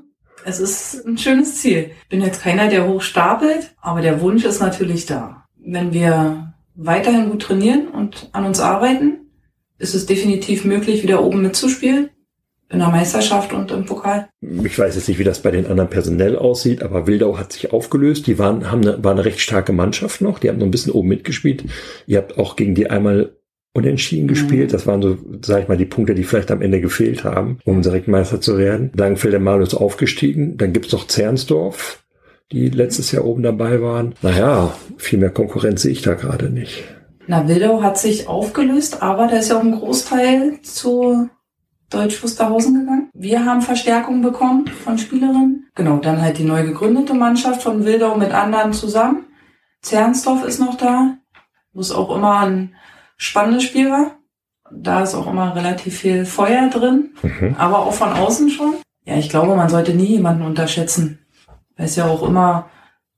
Es 0.46 0.60
ist 0.60 1.06
ein 1.06 1.18
schönes 1.18 1.62
Ziel. 1.62 1.92
Bin 2.10 2.22
jetzt 2.22 2.42
keiner, 2.42 2.68
der 2.68 2.88
hoch 2.88 3.02
stapelt, 3.02 3.76
aber 3.82 4.02
der 4.02 4.22
Wunsch 4.22 4.44
ist 4.44 4.60
natürlich 4.60 5.06
da. 5.06 5.46
Wenn 5.64 5.94
wir 5.94 6.51
weiterhin 6.76 7.30
gut 7.30 7.44
trainieren 7.44 7.88
und 7.88 8.30
an 8.32 8.46
uns 8.46 8.60
arbeiten, 8.60 9.22
ist 9.78 9.96
es 9.96 10.06
definitiv 10.06 10.66
möglich, 10.66 11.04
wieder 11.04 11.24
oben 11.24 11.42
mitzuspielen. 11.42 12.10
In 12.70 12.80
der 12.80 12.88
Meisterschaft 12.88 13.52
und 13.52 13.70
im 13.72 13.84
Pokal. 13.84 14.30
Ich 14.64 14.80
weiß 14.80 14.96
jetzt 14.96 15.10
nicht, 15.10 15.20
wie 15.20 15.26
das 15.26 15.42
bei 15.42 15.52
den 15.52 15.68
anderen 15.68 15.90
personell 15.90 16.38
aussieht, 16.38 16.84
aber 16.84 17.06
Wildau 17.06 17.38
hat 17.38 17.52
sich 17.52 17.74
aufgelöst. 17.74 18.28
Die 18.28 18.40
waren, 18.40 18.72
haben 18.72 18.82
eine, 18.82 19.04
war 19.04 19.12
eine 19.12 19.26
recht 19.26 19.42
starke 19.42 19.74
Mannschaft 19.74 20.22
noch. 20.22 20.40
Die 20.40 20.48
haben 20.48 20.58
noch 20.58 20.68
ein 20.68 20.72
bisschen 20.72 20.94
oben 20.94 21.10
mitgespielt. 21.10 21.66
Ihr 22.08 22.18
habt 22.18 22.38
auch 22.38 22.56
gegen 22.56 22.74
die 22.74 22.90
einmal 22.90 23.36
unentschieden 23.74 24.30
gespielt. 24.30 24.74
Das 24.74 24.88
waren 24.88 25.02
so, 25.02 25.18
sag 25.42 25.64
ich 25.64 25.68
mal, 25.68 25.78
die 25.78 25.86
Punkte, 25.86 26.16
die 26.16 26.24
vielleicht 26.24 26.52
am 26.52 26.62
Ende 26.62 26.80
gefehlt 26.80 27.26
haben, 27.26 27.60
um 27.66 27.82
direkt 27.82 28.08
Meister 28.08 28.40
zu 28.40 28.58
werden. 28.58 28.92
Langenfelder 28.96 29.40
Malus 29.40 29.70
ist 29.70 29.76
aufgestiegen. 29.76 30.58
Dann 30.58 30.72
gibt's 30.72 30.92
noch 30.92 31.08
Zernsdorf, 31.08 32.04
die 32.52 32.70
letztes 32.70 33.12
Jahr 33.12 33.26
oben 33.26 33.44
dabei 33.44 33.82
waren. 33.82 34.16
Naja, 34.22 34.74
viel 34.98 35.20
mehr 35.20 35.30
Konkurrenz 35.32 35.82
sehe 35.84 35.92
ich 35.92 36.02
da 36.02 36.14
gerade 36.14 36.50
nicht. 36.50 36.84
Na, 37.28 37.48
Wildau 37.48 37.82
hat 37.82 37.98
sich 37.98 38.28
aufgelöst, 38.28 39.02
aber 39.02 39.28
da 39.28 39.38
ist 39.38 39.50
ja 39.50 39.58
auch 39.58 39.64
ein 39.64 39.72
Großteil 39.80 40.60
zu 40.62 41.30
Deutsch 41.90 42.22
Wusterhausen 42.24 42.80
gegangen. 42.80 43.10
Wir 43.14 43.46
haben 43.46 43.62
Verstärkung 43.62 44.22
bekommen 44.22 44.66
von 44.68 44.98
Spielerinnen. 44.98 45.68
Genau, 45.76 45.98
dann 45.98 46.22
halt 46.22 46.38
die 46.38 46.44
neu 46.44 46.64
gegründete 46.64 47.14
Mannschaft 47.14 47.62
von 47.64 47.86
Wildau 47.86 48.16
mit 48.18 48.32
anderen 48.32 48.74
zusammen. 48.74 49.26
Zernsdorf 49.82 50.46
ist 50.46 50.60
noch 50.60 50.76
da, 50.78 51.16
wo 51.74 51.82
es 51.82 51.92
auch 51.92 52.16
immer 52.16 52.40
ein 52.42 52.76
spannendes 53.18 53.64
Spiel 53.64 53.90
war. 53.92 54.18
Da 54.74 55.02
ist 55.04 55.16
auch 55.16 55.28
immer 55.28 55.56
relativ 55.56 55.98
viel 56.00 56.26
Feuer 56.26 56.70
drin, 56.70 57.12
Mhm. 57.24 57.56
aber 57.58 57.80
auch 57.80 57.94
von 57.94 58.14
außen 58.14 58.50
schon. 58.50 58.76
Ja, 59.06 59.18
ich 59.18 59.30
glaube, 59.30 59.56
man 59.56 59.68
sollte 59.70 59.94
nie 59.94 60.06
jemanden 60.06 60.44
unterschätzen, 60.44 61.20
weil 61.82 61.88
es 61.88 61.96
ja 61.96 62.06
auch 62.06 62.22
immer 62.22 62.70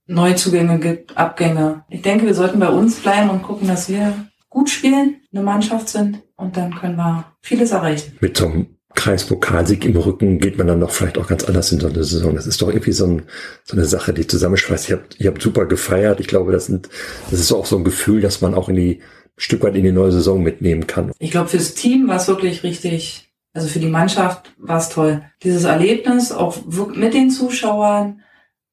Neuzugänge 0.08 0.80
gibt, 0.80 1.17
Abgänge. 1.17 1.84
Ich 1.89 2.02
denke, 2.02 2.26
wir 2.26 2.34
sollten 2.34 2.60
bei 2.60 2.69
uns 2.69 2.95
bleiben 2.95 3.30
und 3.30 3.43
gucken, 3.43 3.67
dass 3.67 3.89
wir 3.89 4.13
gut 4.49 4.69
spielen, 4.69 5.17
eine 5.34 5.43
Mannschaft 5.43 5.89
sind 5.89 6.21
und 6.38 6.56
dann 6.56 6.73
können 6.73 6.95
wir 6.95 7.26
vieles 7.41 7.71
erreichen. 7.71 8.15
Mit 8.21 8.38
so 8.38 8.45
einem 8.45 8.78
Kreispokalsieg 8.95 9.84
im 9.84 9.97
Rücken 9.97 10.39
geht 10.39 10.58
man 10.58 10.67
dann 10.67 10.80
doch 10.80 10.91
vielleicht 10.91 11.17
auch 11.17 11.28
ganz 11.28 11.43
anders 11.43 11.73
in 11.73 11.82
so 11.82 11.88
eine 11.88 12.06
Saison. 12.06 12.36
Das 12.36 12.47
ist 12.47 12.62
doch 12.62 12.69
irgendwie 12.69 12.93
so, 12.93 13.06
ein, 13.06 13.23
so 13.65 13.76
eine 13.76 13.84
Sache, 13.84 14.13
die 14.13 14.28
zusammenschweißt. 14.28 14.89
Ihr 14.89 14.95
habt, 14.95 15.19
ihr 15.19 15.30
habt 15.30 15.41
super 15.41 15.65
gefeiert. 15.65 16.21
Ich 16.21 16.28
glaube, 16.28 16.54
das, 16.54 16.67
sind, 16.67 16.88
das 17.32 17.41
ist 17.41 17.52
auch 17.52 17.65
so 17.65 17.76
ein 17.76 17.84
Gefühl, 17.84 18.21
dass 18.21 18.39
man 18.39 18.54
auch 18.54 18.69
in 18.69 18.76
die 18.76 19.02
ein 19.02 19.41
Stück 19.41 19.63
weit 19.63 19.76
in 19.76 19.84
die 19.84 19.91
neue 19.91 20.13
Saison 20.13 20.41
mitnehmen 20.41 20.88
kann. 20.88 21.12
Ich 21.19 21.32
glaube, 21.32 21.49
fürs 21.49 21.73
Team 21.73 22.08
war 22.08 22.15
es 22.15 22.30
wirklich 22.30 22.63
richtig, 22.63 23.30
also 23.52 23.67
für 23.67 23.80
die 23.80 23.88
Mannschaft 23.88 24.54
war 24.58 24.78
es 24.78 24.88
toll. 24.88 25.21
Dieses 25.43 25.65
Erlebnis, 25.65 26.32
auch 26.32 26.56
mit 26.95 27.13
den 27.13 27.30
Zuschauern, 27.30 28.21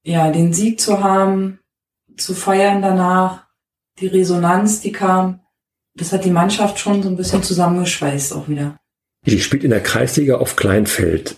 ja, 0.03 0.31
den 0.31 0.53
Sieg 0.53 0.81
zu 0.81 1.03
haben, 1.03 1.61
zu 2.17 2.35
feiern 2.35 2.83
danach, 2.83 3.47
die 3.99 4.07
Resonanz, 4.07 4.81
die 4.81 4.93
kam, 4.93 5.41
das 5.95 6.13
hat 6.13 6.25
die 6.25 6.31
Mannschaft 6.31 6.79
schon 6.79 7.03
so 7.03 7.09
ein 7.09 7.17
bisschen 7.17 7.43
zusammengeschweißt 7.43 8.33
auch 8.33 8.49
wieder. 8.49 8.79
Die 9.27 9.41
spielt 9.41 9.65
in 9.65 9.71
der 9.71 9.83
Kreisliga 9.83 10.37
auf 10.37 10.57
Kleinfeld. 10.57 11.37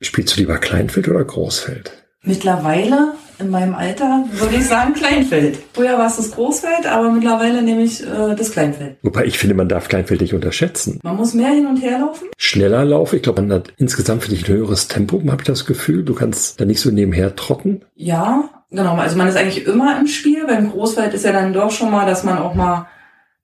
Spielst 0.00 0.36
du 0.36 0.40
lieber 0.40 0.58
Kleinfeld 0.58 1.08
oder 1.08 1.24
Großfeld? 1.24 1.90
Mittlerweile, 2.22 3.14
in 3.38 3.50
meinem 3.50 3.74
Alter, 3.74 4.24
würde 4.32 4.56
ich 4.56 4.66
sagen 4.66 4.94
Kleinfeld. 4.94 5.58
Früher 5.74 5.98
war 5.98 6.06
es 6.06 6.16
das 6.16 6.30
Großfeld, 6.30 6.86
aber 6.86 7.10
mittlerweile 7.10 7.62
nehme 7.62 7.82
ich 7.82 8.02
äh, 8.02 8.34
das 8.36 8.50
Kleinfeld. 8.52 8.96
Wobei 9.02 9.24
ich 9.24 9.38
finde, 9.38 9.54
man 9.54 9.68
darf 9.68 9.88
Kleinfeld 9.88 10.20
nicht 10.20 10.34
unterschätzen. 10.34 10.98
Man 11.02 11.16
muss 11.16 11.34
mehr 11.34 11.50
hin 11.50 11.66
und 11.66 11.76
her 11.78 11.98
laufen. 11.98 12.28
Schneller 12.38 12.84
laufen, 12.84 13.16
ich 13.16 13.22
glaube, 13.22 13.42
man 13.42 13.52
hat 13.52 13.72
insgesamt 13.76 14.22
für 14.24 14.30
dich 14.30 14.48
ein 14.48 14.54
höheres 14.54 14.88
Tempo, 14.88 15.20
habe 15.28 15.42
ich 15.42 15.46
das 15.46 15.66
Gefühl. 15.66 16.04
Du 16.04 16.14
kannst 16.14 16.60
da 16.60 16.64
nicht 16.64 16.80
so 16.80 16.90
nebenher 16.90 17.36
trotten. 17.36 17.82
Ja, 17.94 18.48
genau. 18.70 18.94
Also 18.96 19.16
man 19.16 19.28
ist 19.28 19.36
eigentlich 19.36 19.66
immer 19.66 19.98
im 20.00 20.06
Spiel. 20.06 20.46
Beim 20.46 20.70
Großfeld 20.70 21.12
ist 21.14 21.24
ja 21.24 21.32
dann 21.32 21.52
doch 21.52 21.70
schon 21.70 21.90
mal, 21.90 22.06
dass 22.06 22.24
man 22.24 22.38
auch 22.38 22.54
mal 22.54 22.86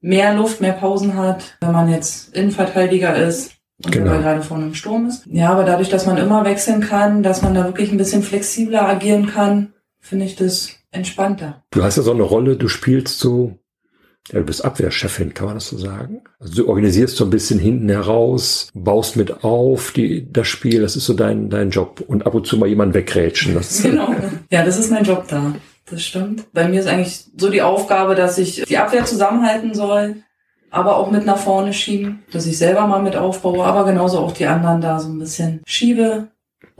mehr 0.01 0.35
Luft, 0.35 0.61
mehr 0.61 0.73
Pausen 0.73 1.17
hat, 1.17 1.57
wenn 1.61 1.73
man 1.73 1.89
jetzt 1.89 2.35
Innenverteidiger 2.35 3.15
ist 3.17 3.53
und 3.85 3.93
Genau. 3.93 4.19
gerade 4.19 4.43
vor 4.43 4.57
einem 4.57 4.75
Sturm 4.75 5.07
ist. 5.07 5.25
Ja, 5.27 5.51
aber 5.51 5.65
dadurch, 5.65 5.89
dass 5.91 6.07
man 6.07 6.17
immer 6.17 6.45
wechseln 6.45 6.81
kann, 6.81 7.23
dass 7.23 7.43
man 7.43 7.55
da 7.55 7.65
wirklich 7.65 7.93
ein 7.93 7.99
bisschen 7.99 8.23
flexibler 8.23 8.89
agieren 8.89 9.27
kann, 9.27 9.72
finde 10.03 10.27
ich 10.27 10.37
das 10.37 10.73
entspannter. 10.91 11.63
Du 11.71 11.83
hast 11.83 11.97
ja 11.97 12.03
so 12.03 12.13
eine 12.13 12.23
Rolle, 12.23 12.57
du 12.57 12.69
spielst 12.69 13.19
so 13.19 13.57
Ja, 14.31 14.39
du 14.41 14.45
bist 14.45 14.65
Abwehrchefin, 14.65 15.33
kann 15.35 15.47
man 15.47 15.55
das 15.57 15.69
so 15.69 15.79
sagen? 15.79 16.21
Also 16.39 16.55
du 16.55 16.69
organisierst 16.69 17.17
so 17.17 17.25
ein 17.25 17.31
bisschen 17.31 17.59
hinten 17.59 17.89
heraus, 17.89 18.69
baust 18.75 19.17
mit 19.17 19.43
auf 19.43 19.91
die, 19.93 20.31
das 20.31 20.47
Spiel, 20.49 20.81
das 20.83 20.95
ist 20.95 21.07
so 21.07 21.15
dein, 21.15 21.49
dein 21.51 21.71
Job. 21.71 22.05
Und 22.07 22.27
ab 22.27 22.35
und 22.35 22.47
zu 22.47 22.57
mal 22.59 22.69
jemanden 22.69 22.95
wegrätschen. 22.95 23.55
Das, 23.55 23.83
Genau. 23.83 24.15
Ja, 24.51 24.65
das 24.65 24.79
ist 24.79 24.91
mein 24.91 25.05
Job 25.05 25.25
da. 25.29 25.55
Das 25.87 26.03
stimmt. 26.03 26.53
Bei 26.53 26.69
mir 26.69 26.81
ist 26.81 26.87
eigentlich 26.87 27.25
so 27.37 27.51
die 27.51 27.63
Aufgabe, 27.63 28.15
dass 28.15 28.39
ich 28.39 28.63
die 28.63 28.79
Abwehr 28.79 29.05
zusammenhalten 29.05 29.75
soll, 29.75 30.23
aber 30.71 30.97
auch 30.97 31.11
mit 31.11 31.27
nach 31.27 31.37
vorne 31.39 31.73
schieben, 31.73 32.23
dass 32.33 32.47
ich 32.47 32.57
selber 32.57 32.87
mal 32.87 33.03
mit 33.03 33.17
aufbaue, 33.17 33.65
aber 33.65 33.85
genauso 33.85 34.19
auch 34.21 34.33
die 34.33 34.47
anderen 34.47 34.81
da 34.81 35.01
so 35.01 35.09
ein 35.09 35.19
bisschen 35.19 35.61
schiebe 35.67 36.29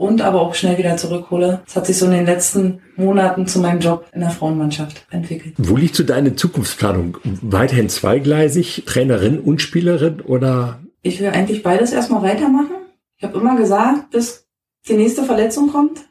und 0.03 0.21
aber 0.21 0.41
auch 0.41 0.53
schnell 0.53 0.77
wieder 0.77 0.97
zurückhole. 0.97 1.61
Das 1.65 1.77
hat 1.77 1.85
sich 1.85 1.97
so 1.97 2.05
in 2.05 2.11
den 2.11 2.25
letzten 2.25 2.81
Monaten 2.97 3.47
zu 3.47 3.59
meinem 3.59 3.79
Job 3.79 4.05
in 4.11 4.19
der 4.19 4.31
Frauenmannschaft 4.31 5.05
entwickelt. 5.09 5.53
Wo 5.57 5.77
liegt 5.77 5.95
so 5.95 6.03
deine 6.03 6.35
Zukunftsplanung? 6.35 7.17
Weiterhin 7.23 7.87
zweigleisig, 7.87 8.83
Trainerin 8.85 9.39
und 9.39 9.61
Spielerin 9.61 10.19
oder? 10.19 10.81
Ich 11.03 11.21
will 11.21 11.29
eigentlich 11.29 11.63
beides 11.63 11.93
erstmal 11.93 12.21
weitermachen. 12.21 12.75
Ich 13.17 13.23
habe 13.23 13.39
immer 13.39 13.55
gesagt, 13.55 14.11
bis 14.11 14.45
die 14.89 14.95
nächste 14.95 15.23
Verletzung 15.23 15.71
kommt, 15.71 16.01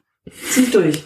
zieh 0.50 0.62
ich 0.62 0.70
durch. 0.70 1.04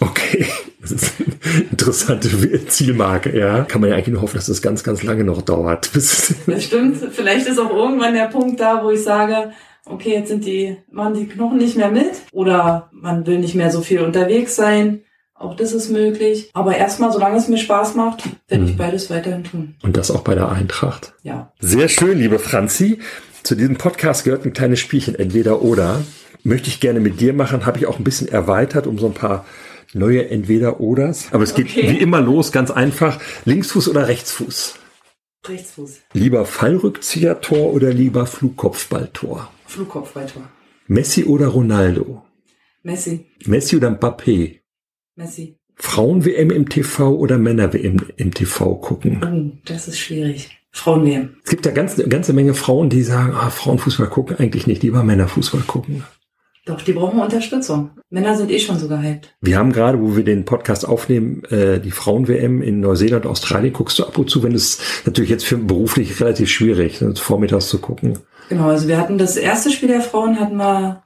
Okay, 0.00 0.46
das 0.80 0.90
ist 0.90 1.12
eine 1.20 1.64
interessante 1.70 2.66
Zielmarke, 2.66 3.38
ja. 3.38 3.62
Kann 3.62 3.80
man 3.80 3.90
ja 3.90 3.96
eigentlich 3.96 4.14
nur 4.14 4.22
hoffen, 4.22 4.36
dass 4.36 4.46
das 4.46 4.60
ganz, 4.60 4.82
ganz 4.82 5.04
lange 5.04 5.22
noch 5.22 5.42
dauert. 5.42 5.90
Das 5.94 6.34
stimmt. 6.58 6.96
Vielleicht 7.12 7.46
ist 7.46 7.60
auch 7.60 7.70
irgendwann 7.70 8.14
der 8.14 8.26
Punkt 8.26 8.58
da, 8.58 8.82
wo 8.82 8.90
ich 8.90 9.02
sage, 9.04 9.52
okay, 9.86 10.10
jetzt 10.14 10.28
sind 10.28 10.44
die, 10.44 10.76
machen 10.90 11.14
die 11.14 11.26
Knochen 11.26 11.58
nicht 11.58 11.76
mehr 11.76 11.90
mit 11.90 12.12
oder 12.32 12.88
man 12.92 13.26
will 13.26 13.38
nicht 13.38 13.54
mehr 13.54 13.70
so 13.70 13.80
viel 13.80 14.00
unterwegs 14.00 14.54
sein. 14.56 15.02
Auch 15.34 15.56
das 15.56 15.72
ist 15.72 15.90
möglich. 15.90 16.50
Aber 16.52 16.76
erstmal, 16.76 17.10
solange 17.12 17.36
es 17.36 17.48
mir 17.48 17.58
Spaß 17.58 17.94
macht, 17.96 18.22
werde 18.48 18.64
ich 18.64 18.72
Mhm. 18.72 18.76
beides 18.76 19.10
weiterhin 19.10 19.42
tun. 19.44 19.74
und 19.82 19.96
das 19.96 20.10
auch 20.12 20.20
bei 20.22 20.34
der 20.36 20.50
Eintracht. 20.52 21.14
Ja. 21.24 21.52
Sehr 21.58 21.88
schön, 21.88 22.18
liebe 22.18 22.38
Franzi. 22.38 22.98
Zu 23.42 23.56
diesem 23.56 23.76
Podcast 23.76 24.22
gehört 24.22 24.44
ein 24.44 24.52
kleines 24.52 24.78
Spielchen, 24.78 25.16
entweder 25.16 25.62
oder. 25.62 26.02
Möchte 26.44 26.68
ich 26.68 26.78
gerne 26.80 27.00
mit 27.00 27.20
dir 27.20 27.32
machen, 27.34 27.66
habe 27.66 27.78
ich 27.78 27.86
auch 27.86 27.98
ein 27.98 28.04
bisschen 28.04 28.28
erweitert 28.28 28.86
um 28.86 28.98
so 28.98 29.06
ein 29.06 29.14
paar 29.14 29.44
neue 29.94 30.28
Entweder-Oders. 30.30 31.28
Aber 31.32 31.42
es 31.42 31.54
geht 31.54 31.66
Okay. 31.70 31.90
wie 31.90 31.98
immer 31.98 32.20
los, 32.20 32.52
ganz 32.52 32.70
einfach. 32.70 33.18
Linksfuß 33.44 33.88
oder 33.88 34.06
Rechtsfuß? 34.08 34.74
Rechtsfuß. 35.48 35.98
Lieber 36.12 36.44
Fallrückzieher-Tor 36.46 37.72
oder 37.74 37.90
lieber 37.92 38.26
Flugkopfballtor? 38.26 39.50
Flugkopfballtor. 39.72 40.50
Messi 40.86 41.24
oder 41.24 41.48
Ronaldo? 41.48 42.22
Messi. 42.82 43.26
Messi 43.46 43.76
oder 43.76 43.90
Mbappé? 43.90 44.60
Messi. 45.16 45.58
Frauen-WM 45.76 46.50
im 46.50 46.68
TV 46.68 47.14
oder 47.14 47.38
Männer-WM 47.38 47.96
im 48.16 48.34
TV 48.34 48.74
gucken? 48.74 49.20
Oh, 49.24 49.58
das 49.64 49.88
ist 49.88 49.98
schwierig. 49.98 50.50
Frauen-WM. 50.72 51.36
Es 51.42 51.50
gibt 51.50 51.64
ja 51.64 51.72
ganz, 51.72 51.98
eine 51.98 52.08
ganze 52.08 52.34
Menge 52.34 52.52
Frauen, 52.52 52.90
die 52.90 53.02
sagen, 53.02 53.32
ah, 53.34 53.48
Frauenfußball 53.48 54.08
gucken 54.08 54.38
eigentlich 54.38 54.66
nicht, 54.66 54.82
lieber 54.82 55.02
Männerfußball 55.02 55.62
gucken. 55.62 56.04
Doch, 56.66 56.82
die 56.82 56.92
brauchen 56.92 57.18
Unterstützung. 57.18 57.90
Männer 58.10 58.36
sind 58.36 58.50
eh 58.50 58.58
schon 58.58 58.78
so 58.78 58.88
gehypt. 58.88 59.34
Wir 59.40 59.58
haben 59.58 59.72
gerade, 59.72 60.00
wo 60.00 60.16
wir 60.16 60.22
den 60.22 60.44
Podcast 60.44 60.86
aufnehmen, 60.86 61.44
äh, 61.44 61.80
die 61.80 61.90
Frauen-WM 61.90 62.60
in 62.60 62.80
Neuseeland, 62.80 63.26
Australien. 63.26 63.72
Guckst 63.72 63.98
du 63.98 64.04
ab 64.04 64.18
und 64.18 64.28
zu, 64.28 64.42
wenn 64.42 64.54
es 64.54 64.78
natürlich 65.06 65.30
jetzt 65.30 65.46
für 65.46 65.56
beruflich 65.56 66.20
relativ 66.20 66.50
schwierig, 66.50 67.00
ne, 67.00 67.16
vormittags 67.16 67.68
zu 67.68 67.78
gucken. 67.78 68.18
Genau, 68.52 68.68
also 68.68 68.86
wir 68.86 68.98
hatten 68.98 69.16
das 69.16 69.38
erste 69.38 69.70
Spiel 69.70 69.88
der 69.88 70.02
Frauen, 70.02 70.38
hatten 70.38 70.56
wir 70.56 71.02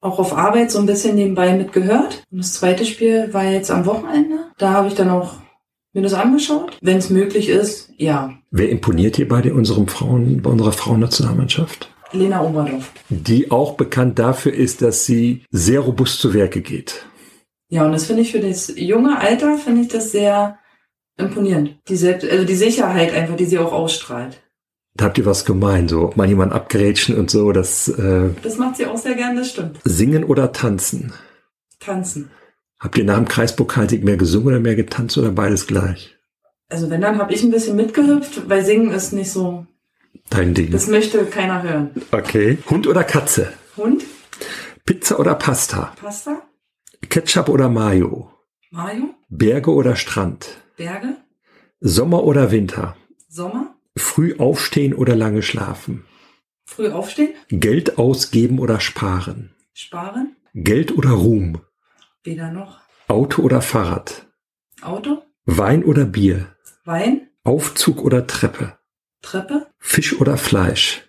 auch 0.00 0.18
auf 0.18 0.32
Arbeit 0.32 0.70
so 0.70 0.78
ein 0.78 0.86
bisschen 0.86 1.14
nebenbei 1.14 1.54
mitgehört. 1.54 2.22
Und 2.30 2.38
das 2.38 2.54
zweite 2.54 2.86
Spiel 2.86 3.34
war 3.34 3.44
jetzt 3.44 3.70
am 3.70 3.84
Wochenende. 3.84 4.46
Da 4.56 4.70
habe 4.70 4.88
ich 4.88 4.94
dann 4.94 5.10
auch 5.10 5.34
mir 5.92 6.00
das 6.00 6.14
angeschaut. 6.14 6.78
Wenn 6.80 6.96
es 6.96 7.10
möglich 7.10 7.50
ist, 7.50 7.92
ja. 7.98 8.32
Wer 8.50 8.70
imponiert 8.70 9.16
hier 9.16 9.28
bei 9.28 9.52
unserem 9.52 9.88
Frauen, 9.88 10.40
bei 10.40 10.48
unserer 10.48 10.72
Frauennationalmannschaft? 10.72 11.90
Lena 12.12 12.42
Oberdorf. 12.42 12.90
Die 13.10 13.50
auch 13.50 13.74
bekannt 13.74 14.18
dafür 14.18 14.54
ist, 14.54 14.80
dass 14.80 15.04
sie 15.04 15.44
sehr 15.50 15.80
robust 15.80 16.18
zu 16.18 16.32
Werke 16.32 16.62
geht. 16.62 17.04
Ja, 17.68 17.84
und 17.84 17.92
das 17.92 18.06
finde 18.06 18.22
ich 18.22 18.32
für 18.32 18.40
das 18.40 18.72
junge 18.74 19.20
Alter, 19.20 19.58
finde 19.58 19.82
ich 19.82 19.88
das 19.88 20.12
sehr 20.12 20.58
imponierend. 21.18 21.76
Die 21.88 21.96
Selbst 21.96 22.26
also 22.26 22.46
die 22.46 22.54
Sicherheit 22.54 23.12
einfach, 23.12 23.36
die 23.36 23.44
sie 23.44 23.58
auch 23.58 23.72
ausstrahlt. 23.74 24.40
Da 24.96 25.06
habt 25.06 25.18
ihr 25.18 25.26
was 25.26 25.44
gemein, 25.44 25.88
so 25.88 26.12
mal 26.16 26.26
jemand 26.28 26.52
abgrätschen 26.52 27.16
und 27.18 27.30
so, 27.30 27.52
das 27.52 27.88
äh, 27.88 28.30
Das 28.42 28.56
macht 28.56 28.76
sie 28.76 28.86
auch 28.86 28.96
sehr 28.96 29.14
gern, 29.14 29.36
das 29.36 29.50
stimmt. 29.50 29.78
Singen 29.84 30.24
oder 30.24 30.52
Tanzen. 30.52 31.12
Tanzen. 31.80 32.30
Habt 32.78 32.96
ihr 32.98 33.04
nach 33.04 33.16
dem 33.16 33.28
Kreispokalsieg 33.28 34.04
mehr 34.04 34.16
gesungen 34.16 34.48
oder 34.48 34.60
mehr 34.60 34.74
getanzt 34.76 35.18
oder 35.18 35.30
beides 35.30 35.66
gleich? 35.66 36.16
Also 36.68 36.88
wenn, 36.90 37.00
dann 37.00 37.18
habe 37.18 37.32
ich 37.32 37.42
ein 37.42 37.50
bisschen 37.50 37.76
mitgehüpft, 37.76 38.48
weil 38.48 38.64
Singen 38.64 38.90
ist 38.90 39.12
nicht 39.12 39.30
so, 39.30 39.66
Dein 40.30 40.54
Ding. 40.54 40.70
das 40.72 40.88
möchte 40.88 41.24
keiner 41.26 41.62
hören. 41.62 41.90
Okay. 42.10 42.58
Hund 42.68 42.86
oder 42.86 43.04
Katze? 43.04 43.52
Hund, 43.76 44.02
Pizza 44.84 45.18
oder 45.20 45.34
Pasta? 45.34 45.92
Pasta, 46.00 46.42
Ketchup 47.08 47.48
oder 47.48 47.68
Mayo? 47.68 48.30
Mayo, 48.70 49.10
Berge 49.28 49.70
oder 49.72 49.94
Strand? 49.94 50.48
Berge, 50.76 51.16
Sommer 51.80 52.24
oder 52.24 52.50
Winter? 52.50 52.96
Sommer, 53.28 53.75
Früh 53.96 54.36
aufstehen 54.38 54.94
oder 54.94 55.16
lange 55.16 55.42
schlafen? 55.42 56.04
früh 56.68 56.88
aufstehen, 56.90 57.34
Geld 57.48 57.96
ausgeben 57.98 58.58
oder 58.58 58.80
sparen? 58.80 59.54
sparen, 59.72 60.36
Geld 60.54 60.92
oder 60.92 61.10
Ruhm? 61.10 61.60
weder 62.24 62.50
noch. 62.50 62.80
Auto 63.08 63.42
oder 63.42 63.62
Fahrrad? 63.62 64.26
Auto, 64.82 65.22
Wein 65.44 65.84
oder 65.84 66.04
Bier? 66.04 66.56
Wein, 66.84 67.28
Aufzug 67.44 68.02
oder 68.02 68.26
Treppe? 68.26 68.78
Treppe, 69.22 69.68
Fisch 69.78 70.20
oder 70.20 70.36
Fleisch? 70.36 71.08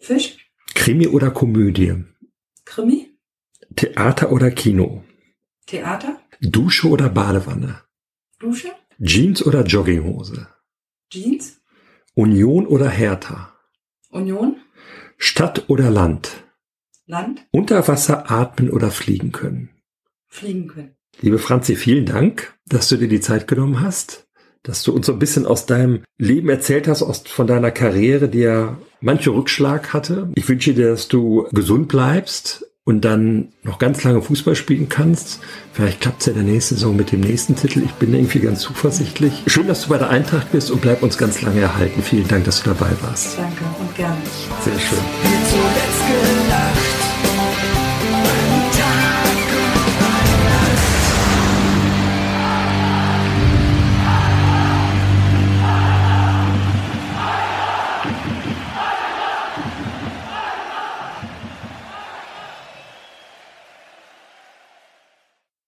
Fisch, 0.00 0.50
Krimi 0.74 1.06
oder 1.06 1.30
Komödie? 1.30 2.04
Krimi, 2.64 3.16
Theater 3.76 4.32
oder 4.32 4.50
Kino? 4.50 5.04
Theater, 5.66 6.20
Dusche 6.40 6.88
oder 6.88 7.08
Badewanne? 7.08 7.80
Dusche, 8.40 8.72
Jeans 9.00 9.44
oder 9.44 9.62
Jogginghose? 9.64 10.48
Jeans, 11.10 11.60
Union 12.26 12.66
oder 12.66 12.88
Hertha? 12.88 13.52
Union, 14.08 14.56
Stadt 15.18 15.68
oder 15.68 15.90
Land? 15.90 16.44
Land, 17.06 17.46
Unter 17.50 17.86
Wasser 17.88 18.30
atmen 18.30 18.70
oder 18.70 18.90
fliegen 18.90 19.32
können? 19.32 19.68
fliegen 20.26 20.66
können. 20.68 20.96
Liebe 21.20 21.38
Franzi, 21.38 21.76
vielen 21.76 22.06
Dank, 22.06 22.54
dass 22.66 22.88
du 22.88 22.96
dir 22.96 23.08
die 23.08 23.20
Zeit 23.20 23.46
genommen 23.46 23.80
hast, 23.82 24.26
dass 24.62 24.82
du 24.82 24.92
uns 24.94 25.04
so 25.06 25.12
ein 25.12 25.18
bisschen 25.18 25.44
aus 25.44 25.66
deinem 25.66 26.04
Leben 26.16 26.48
erzählt 26.48 26.88
hast, 26.88 27.02
aus, 27.02 27.20
von 27.26 27.46
deiner 27.46 27.70
Karriere, 27.70 28.28
die 28.30 28.40
ja 28.40 28.78
manche 29.00 29.30
Rückschlag 29.30 29.92
hatte. 29.92 30.30
Ich 30.36 30.48
wünsche 30.48 30.72
dir, 30.72 30.88
dass 30.88 31.08
du 31.08 31.46
gesund 31.52 31.88
bleibst 31.88 32.65
und 32.86 33.04
dann 33.04 33.48
noch 33.64 33.78
ganz 33.78 34.04
lange 34.04 34.22
Fußball 34.22 34.54
spielen 34.54 34.88
kannst. 34.88 35.40
Vielleicht 35.72 36.00
klappt 36.00 36.20
es 36.20 36.26
ja 36.26 36.32
in 36.32 36.46
der 36.46 36.54
nächsten 36.54 36.76
Saison 36.76 36.94
mit 36.94 37.10
dem 37.10 37.20
nächsten 37.20 37.56
Titel. 37.56 37.82
Ich 37.84 37.92
bin 37.94 38.14
irgendwie 38.14 38.38
ganz 38.38 38.60
zuversichtlich. 38.60 39.42
Schön, 39.48 39.66
dass 39.66 39.82
du 39.82 39.88
bei 39.88 39.98
der 39.98 40.08
Eintracht 40.08 40.52
bist 40.52 40.70
und 40.70 40.80
bleib 40.80 41.02
uns 41.02 41.18
ganz 41.18 41.42
lange 41.42 41.60
erhalten. 41.60 42.00
Vielen 42.00 42.28
Dank, 42.28 42.44
dass 42.44 42.62
du 42.62 42.70
dabei 42.70 42.92
warst. 43.02 43.38
Danke 43.38 43.64
und 43.80 43.94
gerne. 43.96 44.16
Sehr 44.64 44.78
schön. 44.78 45.95